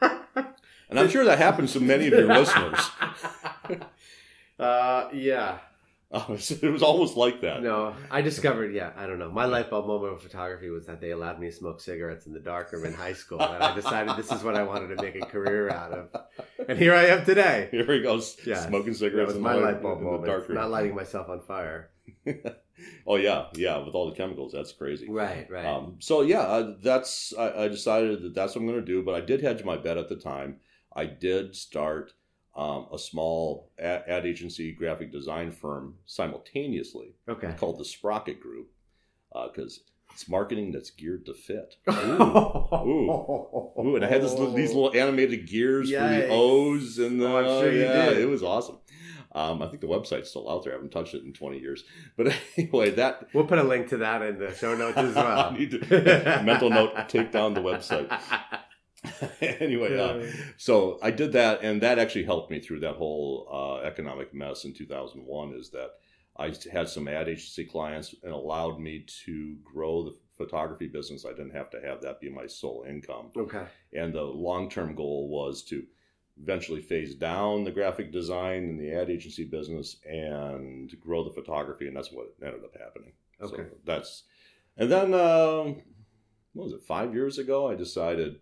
[0.88, 2.90] and I'm sure that happens to many of your listeners.
[4.58, 5.58] uh, yeah.
[6.12, 7.60] Uh, it was almost like that.
[7.60, 8.72] No, I discovered.
[8.72, 9.32] Yeah, I don't know.
[9.32, 12.32] My light bulb moment of photography was that they allowed me to smoke cigarettes in
[12.32, 15.16] the darkroom in high school, and I decided this is what I wanted to make
[15.16, 16.08] a career out of.
[16.68, 17.66] And here I am today.
[17.72, 18.64] Here he goes, Yeah.
[18.64, 20.26] smoking That cigarettes was in, my the, light bulb in the moment.
[20.26, 20.56] dark room.
[20.58, 21.90] Not lighting myself on fire.
[23.08, 25.08] oh yeah, yeah, with all the chemicals, that's crazy.
[25.08, 25.50] Right.
[25.50, 25.66] Right.
[25.66, 29.02] Um, so yeah, uh, that's I, I decided that that's what I'm going to do.
[29.02, 30.60] But I did hedge my bet at the time.
[30.94, 32.12] I did start
[32.56, 37.54] um, a small ad, ad agency graphic design firm simultaneously okay.
[37.58, 38.70] called the Sprocket Group
[39.52, 39.80] because
[40.12, 41.74] it's marketing that's geared to fit.
[41.90, 43.72] Ooh.
[43.78, 47.36] Ooh, and I had this, these little animated gears for the O's and the Oh,
[47.38, 48.18] I'm sure you yeah, did.
[48.18, 48.78] it was awesome.
[49.32, 50.74] Um, I think the website's still out there.
[50.74, 51.82] I haven't touched it in 20 years.
[52.16, 55.40] But anyway, that We'll put a link to that in the show notes as well.
[55.50, 58.08] I need to mental note take down the website.
[59.40, 63.86] anyway, uh, so I did that, and that actually helped me through that whole uh,
[63.86, 65.54] economic mess in 2001.
[65.54, 65.90] Is that
[66.36, 71.24] I had some ad agency clients and allowed me to grow the photography business.
[71.24, 73.30] I didn't have to have that be my sole income.
[73.36, 73.66] okay.
[73.92, 75.84] And the long term goal was to
[76.42, 81.86] eventually phase down the graphic design and the ad agency business and grow the photography,
[81.86, 83.12] and that's what ended up happening.
[83.40, 83.62] Okay.
[83.62, 84.24] So that's,
[84.76, 85.82] and then um,
[86.52, 86.82] what was it?
[86.82, 88.40] Five years ago, I decided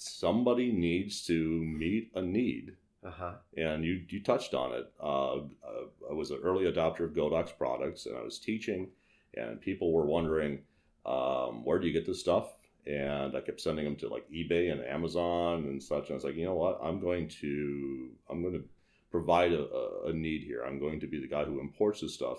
[0.00, 3.32] somebody needs to meet a need, Uh huh.
[3.56, 4.90] and you you touched on it.
[5.00, 8.88] Uh, uh, I was an early adopter of Godox products, and I was teaching,
[9.34, 10.60] and people were wondering,
[11.06, 12.48] um, where do you get this stuff?
[12.86, 16.04] And I kept sending them to like eBay and Amazon and such.
[16.04, 16.80] And I was like, you know what?
[16.82, 18.64] I'm going to I'm going to
[19.10, 20.62] provide a- a need here.
[20.64, 22.38] I'm going to be the guy who imports this stuff,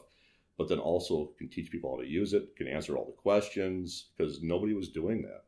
[0.58, 4.08] but then also can teach people how to use it, can answer all the questions
[4.18, 5.44] because nobody was doing that.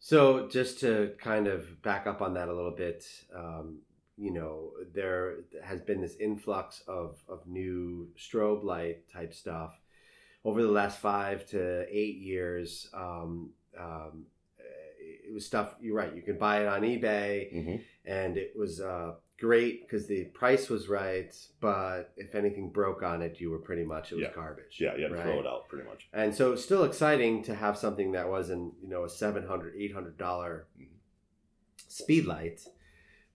[0.00, 3.78] So just to kind of back up on that a little bit, um,
[4.16, 9.78] you know, there has been this influx of of new strobe light type stuff
[10.44, 12.88] over the last five to eight years.
[12.94, 14.26] Um, um,
[15.28, 15.74] it was stuff.
[15.80, 16.14] You're right.
[16.14, 20.68] You can buy it on eBay, hmm and it was uh, great because the price
[20.68, 21.34] was right.
[21.60, 24.32] But if anything broke on it, you were pretty much it was Yeah.
[24.34, 24.78] garbage.
[24.80, 26.08] Yeah, you had to throw it out pretty much.
[26.12, 30.66] And so it's still exciting to have something that wasn't, you know, a $700, $800
[30.78, 30.86] Mhm.
[31.86, 32.66] speed light.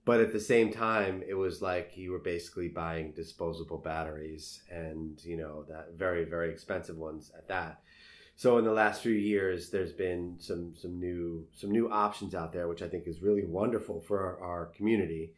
[0.06, 5.18] but at the same time, it was like you were basically buying disposable batteries, and
[5.24, 7.82] you know that very very expensive ones at that.
[8.36, 12.52] So in the last few years, there's been some some new some new options out
[12.52, 15.32] there, which I think is really wonderful for our, our community.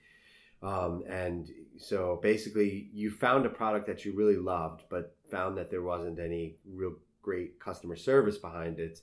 [0.67, 1.49] Um, and
[1.79, 6.19] so basically, you found a product that you really loved, but found that there wasn't
[6.19, 8.99] any real great customer service behind it,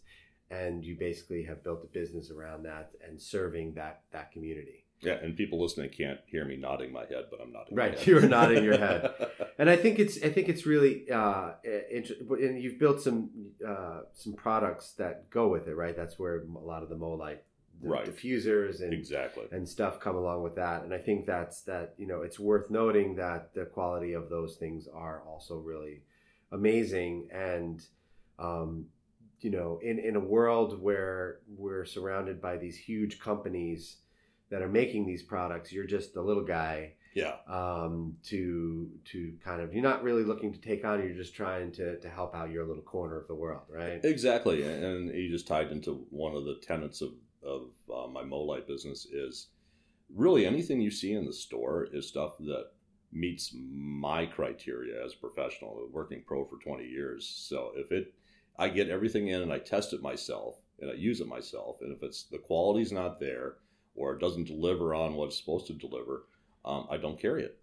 [0.51, 4.83] and you basically have built a business around that and serving that that community.
[4.99, 7.75] Yeah, and people listening can't hear me nodding my head, but I'm nodding.
[7.75, 9.13] Right, you're nodding your head,
[9.57, 11.51] and I think it's I think it's really uh,
[11.89, 12.27] interesting.
[12.29, 13.29] And you've built some
[13.65, 15.95] uh, some products that go with it, right?
[15.95, 17.39] That's where a lot of the Molite
[17.83, 18.05] the Right.
[18.05, 19.43] diffusers and exactly.
[19.51, 20.83] and stuff come along with that.
[20.83, 24.55] And I think that's that, you know, it's worth noting that the quality of those
[24.55, 26.01] things are also really
[26.51, 27.29] amazing.
[27.31, 27.83] And,
[28.39, 28.85] um,
[29.41, 33.97] you know, in, in a world where we're surrounded by these huge companies
[34.49, 39.61] that are making these products, you're just a little guy Yeah, um, to to kind
[39.61, 40.99] of you're not really looking to take on.
[41.03, 43.99] You're just trying to to help out your little corner of the world, right?
[44.03, 44.63] exactly.
[44.63, 47.09] And, and you just tied into one of the tenets of
[47.45, 49.47] of uh, my Molite business is
[50.13, 52.67] really anything you see in the store is stuff that
[53.11, 57.27] meets my criteria as a professional, working pro for 20 years.
[57.27, 58.13] So if it,
[58.57, 61.95] I get everything in and I test it myself and I use it myself, and
[61.95, 63.55] if it's the quality's not there
[63.95, 66.25] or it doesn't deliver on what it's supposed to deliver,
[66.65, 67.59] um, I don't carry it.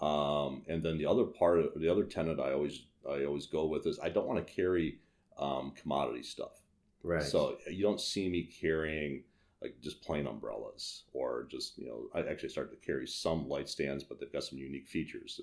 [0.00, 3.86] Um, and then the other part, the other tenet I always I always go with
[3.86, 4.98] is I don't want to carry
[5.38, 6.60] um, commodity stuff.
[7.06, 7.22] Right.
[7.22, 9.22] So you don't see me carrying
[9.62, 13.68] like just plain umbrellas or just you know I actually started to carry some light
[13.68, 15.40] stands, but they've got some unique features.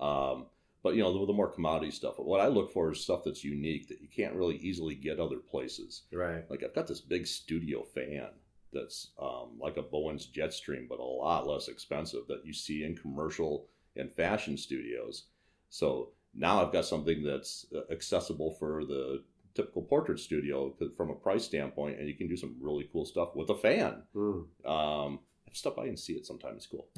[0.00, 0.46] Um,
[0.82, 2.18] but you know the, the more commodity stuff.
[2.18, 5.36] What I look for is stuff that's unique that you can't really easily get other
[5.38, 6.04] places.
[6.12, 6.50] right.
[6.50, 8.28] Like I've got this big studio fan
[8.72, 12.96] that's um, like a Bowens Jetstream, but a lot less expensive that you see in
[12.96, 15.24] commercial and fashion studios.
[15.68, 19.22] So now I've got something that's uh, accessible for the
[19.54, 23.34] typical portrait studio from a price standpoint, and you can do some really cool stuff
[23.34, 24.02] with a fan.
[24.14, 24.46] Mm.
[24.64, 25.20] Um,
[25.52, 26.54] stop by and see it sometime.
[26.56, 26.88] It's cool.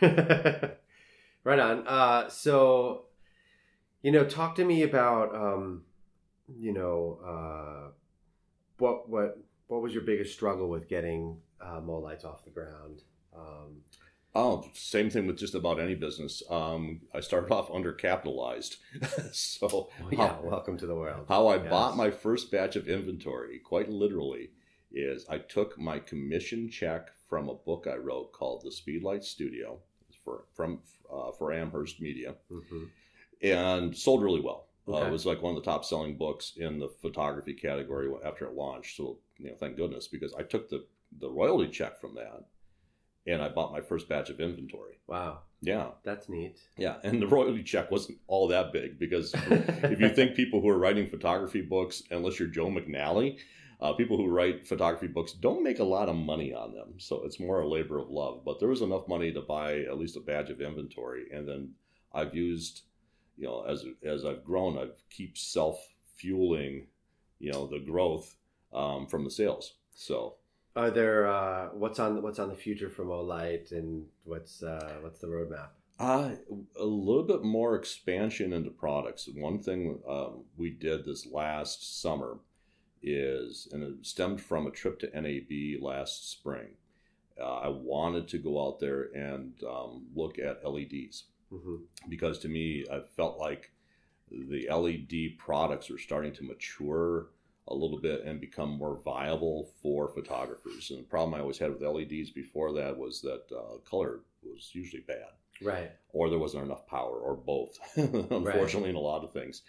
[1.44, 1.86] right on.
[1.86, 3.06] Uh, so,
[4.02, 5.82] you know, talk to me about, um,
[6.58, 7.90] you know, uh,
[8.78, 9.38] what what
[9.68, 13.02] what was your biggest struggle with getting uh, Molites off the ground?
[13.34, 13.82] Um,
[14.36, 16.42] Oh, same thing with just about any business.
[16.50, 18.76] Um, I started off undercapitalized,
[19.32, 19.68] so
[20.02, 21.26] oh, yeah, welcome to the world.
[21.28, 21.70] How I Yes.
[21.70, 24.50] bought my first batch of inventory, quite literally,
[24.90, 29.78] is I took my commission check from a book I wrote called The Speedlight Studio
[30.24, 30.80] for from
[31.12, 32.90] uh, for Amherst Media, Mhm.
[33.42, 34.68] and sold really well.
[34.88, 38.46] Uh, it was like one of the top selling books in the photography category after
[38.46, 38.96] it launched.
[38.96, 40.86] So you know, thank goodness because I took the
[41.20, 42.44] the royalty check from that,
[43.26, 44.98] and I bought my first batch of inventory.
[45.06, 46.58] Wow, Yeah, that's neat.
[46.76, 50.68] yeah, and the royalty check wasn't all that big because if you think people who
[50.68, 53.38] are writing photography books, unless you're Joe McNally,
[53.80, 56.94] uh, people who write photography books don't make a lot of money on them.
[56.98, 58.42] So it's more a labor of love.
[58.44, 61.72] But there was enough money to buy at least a badge of inventory, and then
[62.12, 62.82] I've used,
[63.36, 65.76] you know, as as I've grown, I've keep self
[66.16, 66.86] fueling,
[67.40, 68.34] you know, the growth
[68.72, 69.74] um, from the sales.
[69.94, 70.36] So
[70.76, 75.20] Are there uh, what's on what's on the future for Molite and what's uh, what's
[75.20, 75.68] the roadmap?
[75.98, 76.32] Uh,
[76.78, 79.28] a little bit more expansion into products.
[79.32, 82.38] One thing um, we did this last summer
[83.00, 86.70] is, and it stemmed from a trip to NAB last spring.
[87.40, 91.76] Uh, I wanted to go out there and um, look at LEDs hmm
[92.08, 93.70] because to me, I felt like
[94.30, 97.28] the LED products are starting to mature
[97.68, 100.90] a little bit and become more viable for photographers.
[100.90, 104.70] And the problem I always had with LEDs before that was that uh, color was
[104.74, 105.28] usually bad
[105.62, 105.90] Right.
[106.12, 109.62] or there wasn't enough power, or both, unfortunately, in a lot of things.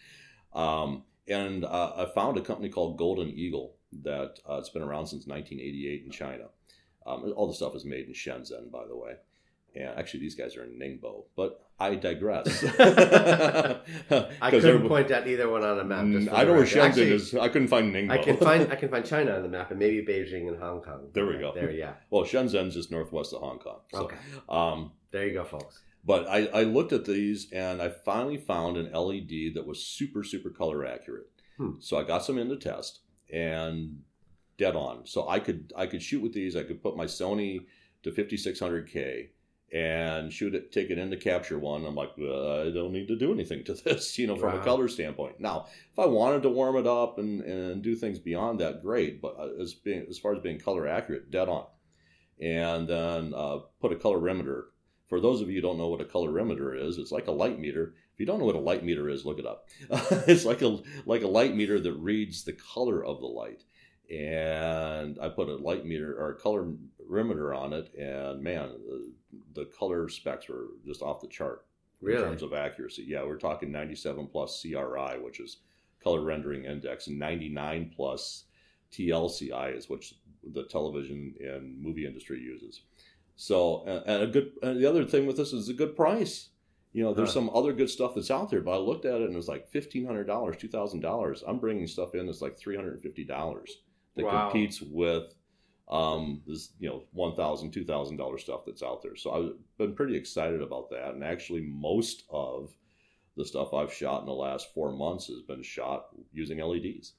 [0.53, 5.07] Um, and uh, I found a company called Golden Eagle that uh, it's been around
[5.07, 6.43] since 1988 in China.
[7.07, 9.13] Um, all the stuff is made in Shenzhen, by the way.
[9.75, 12.63] And actually, these guys are in Ningbo, but I digress.
[12.79, 16.05] I couldn't point at either one on a map.
[16.05, 16.63] just Mm, I know where.
[16.63, 17.35] Shenzhen is.
[17.35, 18.11] I couldn't find Ningbo.
[18.11, 20.81] I can find I can find China on the map and maybe Beijing and Hong
[20.81, 21.09] Kong.
[21.13, 21.51] There we go.
[21.53, 21.93] There, yeah.
[22.09, 23.79] well, Shenzhen's just northwest of Hong Kong.
[23.91, 24.17] So, Okay.
[24.47, 25.81] um, There you go, folks.
[26.05, 30.23] But I, I looked at these and I finally found an LED that was super,
[30.23, 31.27] super color accurate.
[31.57, 31.71] Hmm.
[31.79, 32.99] So I got some in to test
[33.33, 34.01] and
[34.57, 35.05] dead on.
[35.05, 36.55] So I could I could shoot with these.
[36.55, 37.65] I could put my Sony
[38.03, 39.29] to 5600K
[39.73, 41.85] and shoot it, take it in to capture one.
[41.85, 44.61] I'm like, uh, I don't need to do anything to this, you know, from Wow.
[44.61, 45.39] a color standpoint.
[45.39, 49.21] Now, if I wanted to warm it up and, and do things beyond that, great.
[49.21, 51.65] But uh, as being as far as being color accurate, dead on.
[52.39, 54.63] and then uh, put a colorimeter.
[55.07, 57.59] For those of you who don't know what a colorimeter is, it's like a light
[57.59, 57.93] meter.
[58.13, 59.67] If you don't know what a light meter is, look it up.
[60.27, 63.63] it's like a like a light meter that reads the color of the light.
[64.09, 68.69] And I put a light meter or a colorimeter on it, and man,
[69.55, 71.65] the, color specs were just off the chart
[72.01, 72.21] Really?
[72.21, 73.03] in terms of accuracy.
[73.07, 75.57] Yeah, we're talking 97 plus CRI, which is
[76.03, 78.45] color rendering index, and 99 plus
[78.91, 80.15] TLCI is which
[80.53, 82.81] the television and movie industry uses.
[83.35, 86.49] So, and and a good, and the other thing with this is a good price.
[86.93, 87.33] You know, there's Huh.
[87.33, 89.49] some other good stuff that's out there, but I looked at it and it was
[89.49, 91.43] like fifteen hundred dollars, two thousand dollars.
[91.45, 93.79] I'm bringing stuff in that's like three hundred and fifty dollars
[94.15, 94.49] that Wow.
[94.49, 95.33] competes with
[95.87, 99.15] um, this, you know, one thousand, two thousand dollar stuff that's out there.
[99.15, 101.13] So I've been pretty excited about that.
[101.13, 102.75] And actually, most of
[103.37, 107.13] the stuff I've shot in the last four months has been shot using LEDs.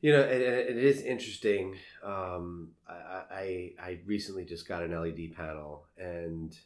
[0.00, 1.76] You know, it, it is interesting.
[2.02, 6.56] Um, I, I I recently just got an LED panel, and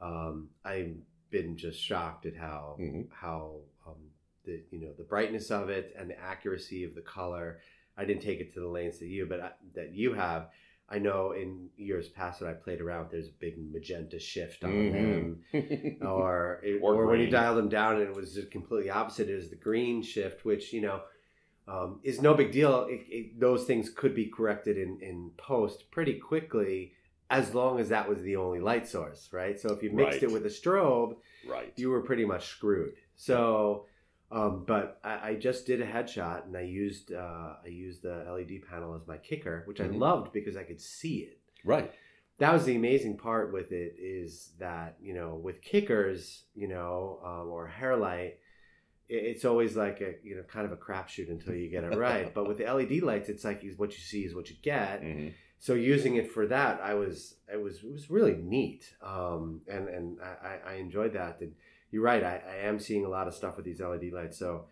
[0.00, 0.96] um, I've
[1.30, 3.08] been just shocked at how Mhm.
[3.10, 4.10] how um,
[4.44, 7.60] the you know the brightness of it and the accuracy of the color.
[7.98, 10.48] I didn't take it to the lanes that you, but I, that you have.
[10.90, 14.70] I know in years past that I played around, there's a big magenta shift on
[14.90, 15.42] them.
[15.52, 16.02] Mhm.
[16.04, 19.28] or it, Or or, when you dial them down and it was just completely opposite.
[19.28, 21.02] It was the green shift, which you know
[21.66, 22.86] um, is no big deal.
[22.88, 26.94] It, it, those things could be corrected in in post pretty quickly,
[27.28, 29.60] as long as that was the only light source, right?
[29.60, 30.22] So if you mixed Right.
[30.22, 31.70] it with a strobe, right.
[31.76, 32.92] you were pretty much screwed.
[33.16, 33.84] So.
[34.30, 38.26] Um, but I, I just did a headshot and I used uh, I used the
[38.30, 39.98] LED panel as my kicker, which I Mhm.
[39.98, 41.90] loved because I could see it Right.
[42.38, 47.20] that was the amazing part with it is that you know with kickers you know
[47.24, 48.38] um, or hair light
[49.08, 51.96] it, it's always like a you know kind of a crapshoot until you get it
[51.96, 55.02] right but with the led lights it's like what you see is what you get
[55.02, 55.32] Mhm.
[55.58, 59.88] so using it for that i was it was it was really neat um, and
[59.88, 61.54] and I, I- I enjoyed that and
[61.90, 64.66] you're right I, I am seeing a lot of stuff with these led lights so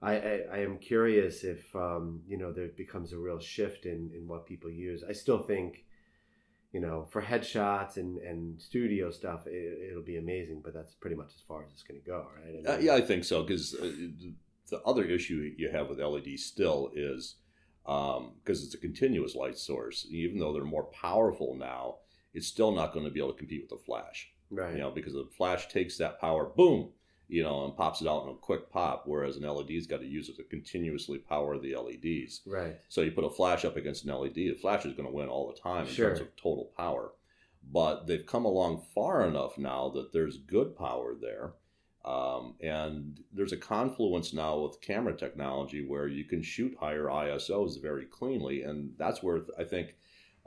[0.00, 4.10] I, I, I am curious if um, you know there becomes a real shift in,
[4.14, 5.02] in what people use.
[5.08, 5.84] I still think,
[6.72, 10.60] you know, for headshots and, and studio stuff, it, it'll be amazing.
[10.62, 12.74] But that's pretty much as far as it's going to go, right?
[12.74, 13.42] Uh, yeah, I think so.
[13.42, 13.90] Because uh,
[14.70, 17.36] the other issue you have with LED still is
[17.84, 20.06] because it's a continuous light source.
[20.10, 21.96] Even though they're more powerful now,
[22.34, 24.30] it's still not going to be able to compete with the flash.
[24.50, 24.72] Right.
[24.74, 26.90] You know, because the flash takes that power, boom,
[27.28, 29.02] you know, and pops it out in a quick pop.
[29.06, 32.40] Whereas an LED's got to use it to continuously power the LEDs.
[32.46, 32.76] right.
[32.88, 35.28] So you put a flash up against an LED, the flash is going to win
[35.28, 36.08] all the time in Sure.
[36.08, 37.12] terms of total power.
[37.70, 41.52] But they've come along far enough now that there's good power there.
[42.04, 47.82] Um, and there's a confluence now with camera technology where you can shoot higher ISOs
[47.82, 48.62] very cleanly.
[48.62, 49.96] And that's where I think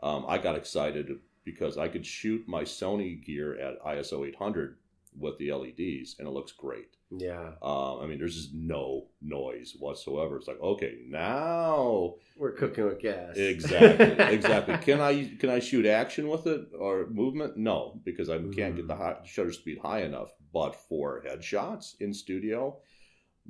[0.02, 4.78] um, I got excited because I could shoot my Sony gear at ISO 800
[5.18, 6.96] with the LEDs and it looks great.
[7.18, 7.52] Yeah.
[7.62, 10.38] Um, I mean, there's just no noise whatsoever.
[10.38, 13.36] It's like, okay, now We're cooking with gas.
[13.36, 14.78] exactly, exactly.
[14.78, 17.58] Can I can I shoot action with it or movement?
[17.58, 18.98] No, because I can't get the Mm.
[18.98, 20.32] high, shutter speed high enough.
[20.54, 22.78] But for headshots in studio,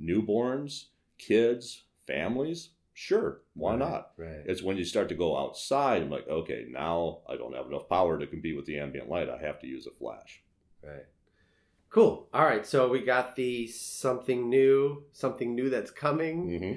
[0.00, 0.86] newborns,
[1.18, 4.12] kids, families, sure, why Right, not?
[4.16, 4.42] Right.
[4.46, 6.02] It's when you start to go outside.
[6.02, 9.28] I'm like, okay, now I don't have enough power to compete with the ambient light.
[9.28, 10.42] I have to use a flash.
[10.82, 11.06] Right.
[11.90, 12.28] Cool.
[12.32, 12.66] All right.
[12.66, 16.58] So we got the something new, something new that's coming.
[16.58, 16.72] hmm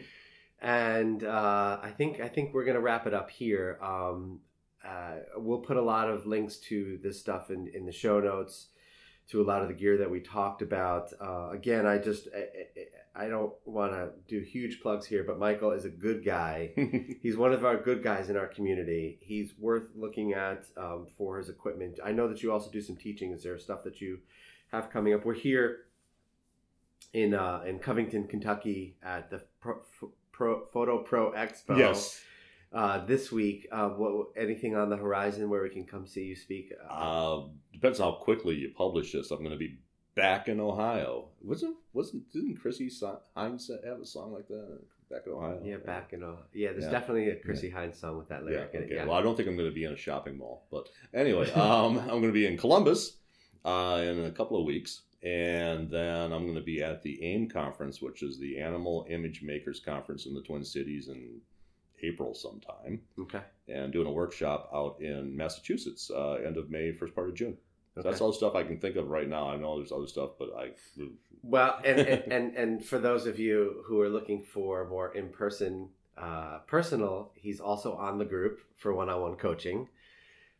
[0.61, 3.77] and uh, I think I think we're gonna wrap it up here.
[3.83, 4.39] Um,
[4.83, 8.67] uh, we'll put a lot of links to this stuff in, in the show notes,
[9.29, 11.11] to a lot of the gear that we talked about.
[11.19, 15.71] Uh, again, I just I, I don't want to do huge plugs here, but Michael
[15.71, 16.71] is a good guy.
[17.21, 19.17] He's one of our good guys in our community.
[19.21, 21.99] He's worth looking at um, for his equipment.
[22.03, 23.31] I know that you also do some teaching.
[23.31, 24.19] Is there stuff that you
[24.71, 25.25] have coming up?
[25.25, 25.85] We're here
[27.13, 29.79] in uh, in Covington, Kentucky, at the Pro,
[30.31, 31.77] Pro, Photo Pro Expo.
[31.77, 32.21] yes.
[32.75, 36.35] Uh, this week, uh, what anything on the horizon where we can come see you
[36.35, 36.73] speak?
[36.89, 39.31] Uh, depends on how quickly you publish this.
[39.31, 39.77] I'm going to be
[40.13, 41.29] back in Ohio.
[41.41, 44.79] Wasn't wasn't didn't Chrissie Hynde have a song like that?
[45.09, 45.61] Back in Ohio.
[45.63, 46.71] yeah, back in uh, yeah.
[46.73, 46.91] There's Yeah.
[46.91, 48.49] definitely a Chrissie Hynde song with that Yeah.
[48.49, 48.91] lyric in Okay.
[48.91, 48.95] it.
[48.97, 49.05] Yeah.
[49.05, 51.97] Well, I don't think I'm going to be in a shopping mall, but anyway, um,
[51.99, 53.17] I'm going to be in Columbus
[53.63, 57.47] uh, in a couple of weeks, and then I'm going to be at the AIM
[57.47, 61.39] conference, which is the Animal Image Makers Conference in the Twin Cities in
[62.01, 63.41] April sometime, Okay.
[63.67, 67.57] and doing a workshop out in Massachusetts, uh, end of May, first part of June.
[67.93, 68.09] So Okay.
[68.09, 69.49] that's all the stuff I can think of right now.
[69.49, 70.71] I know there's other stuff, but I
[71.43, 75.29] Well, and, and, and, and for those of you who are looking for more in
[75.29, 79.87] person, uh, personal, he's also on the group for one on one coaching.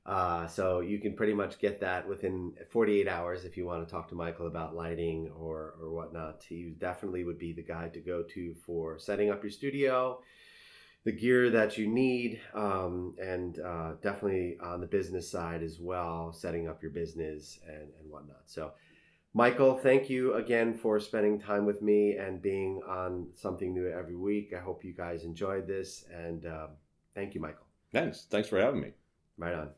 [0.06, 3.92] Uh, so you can pretty much get that within 48 hours if you want to
[3.92, 6.44] talk to Michael about lighting or, or whatnot.
[6.48, 10.22] He definitely would be the guy to go to for setting up your studio,
[11.06, 16.34] the gear that you need, um, and uh, definitely on the business side as well,
[16.34, 18.42] setting up your business and, and whatnot.
[18.48, 18.72] So,
[19.36, 24.16] Michael, thank you again for spending time with me and being on something new every
[24.16, 24.52] week.
[24.58, 26.70] I hope you guys enjoyed this, and um,
[27.14, 27.68] thank you, Michael.
[27.94, 28.26] Thanks.
[28.30, 28.90] Thanks for having me.
[29.38, 29.70] Right on.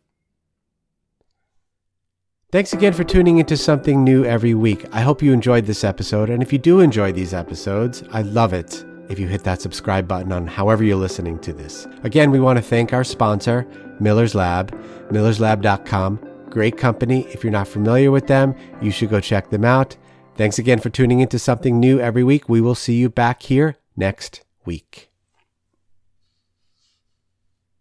[2.54, 4.86] Thanks again for tuning into something new every week.
[4.94, 6.30] I hope you enjoyed this episode.
[6.30, 10.08] And if you do enjoy these episodes, I love it if you hit that subscribe
[10.08, 11.88] button on however you're listening to this.
[12.04, 13.68] Again, we want to thank our sponsor,
[14.00, 14.72] Miller's Lab,
[15.12, 16.20] millerslab.com.
[16.50, 17.28] Great company.
[17.28, 19.96] If you're not familiar with them, you should go check them out.
[20.36, 22.48] Thanks again for tuning into something new every week.
[22.48, 25.07] We will see you back here next week.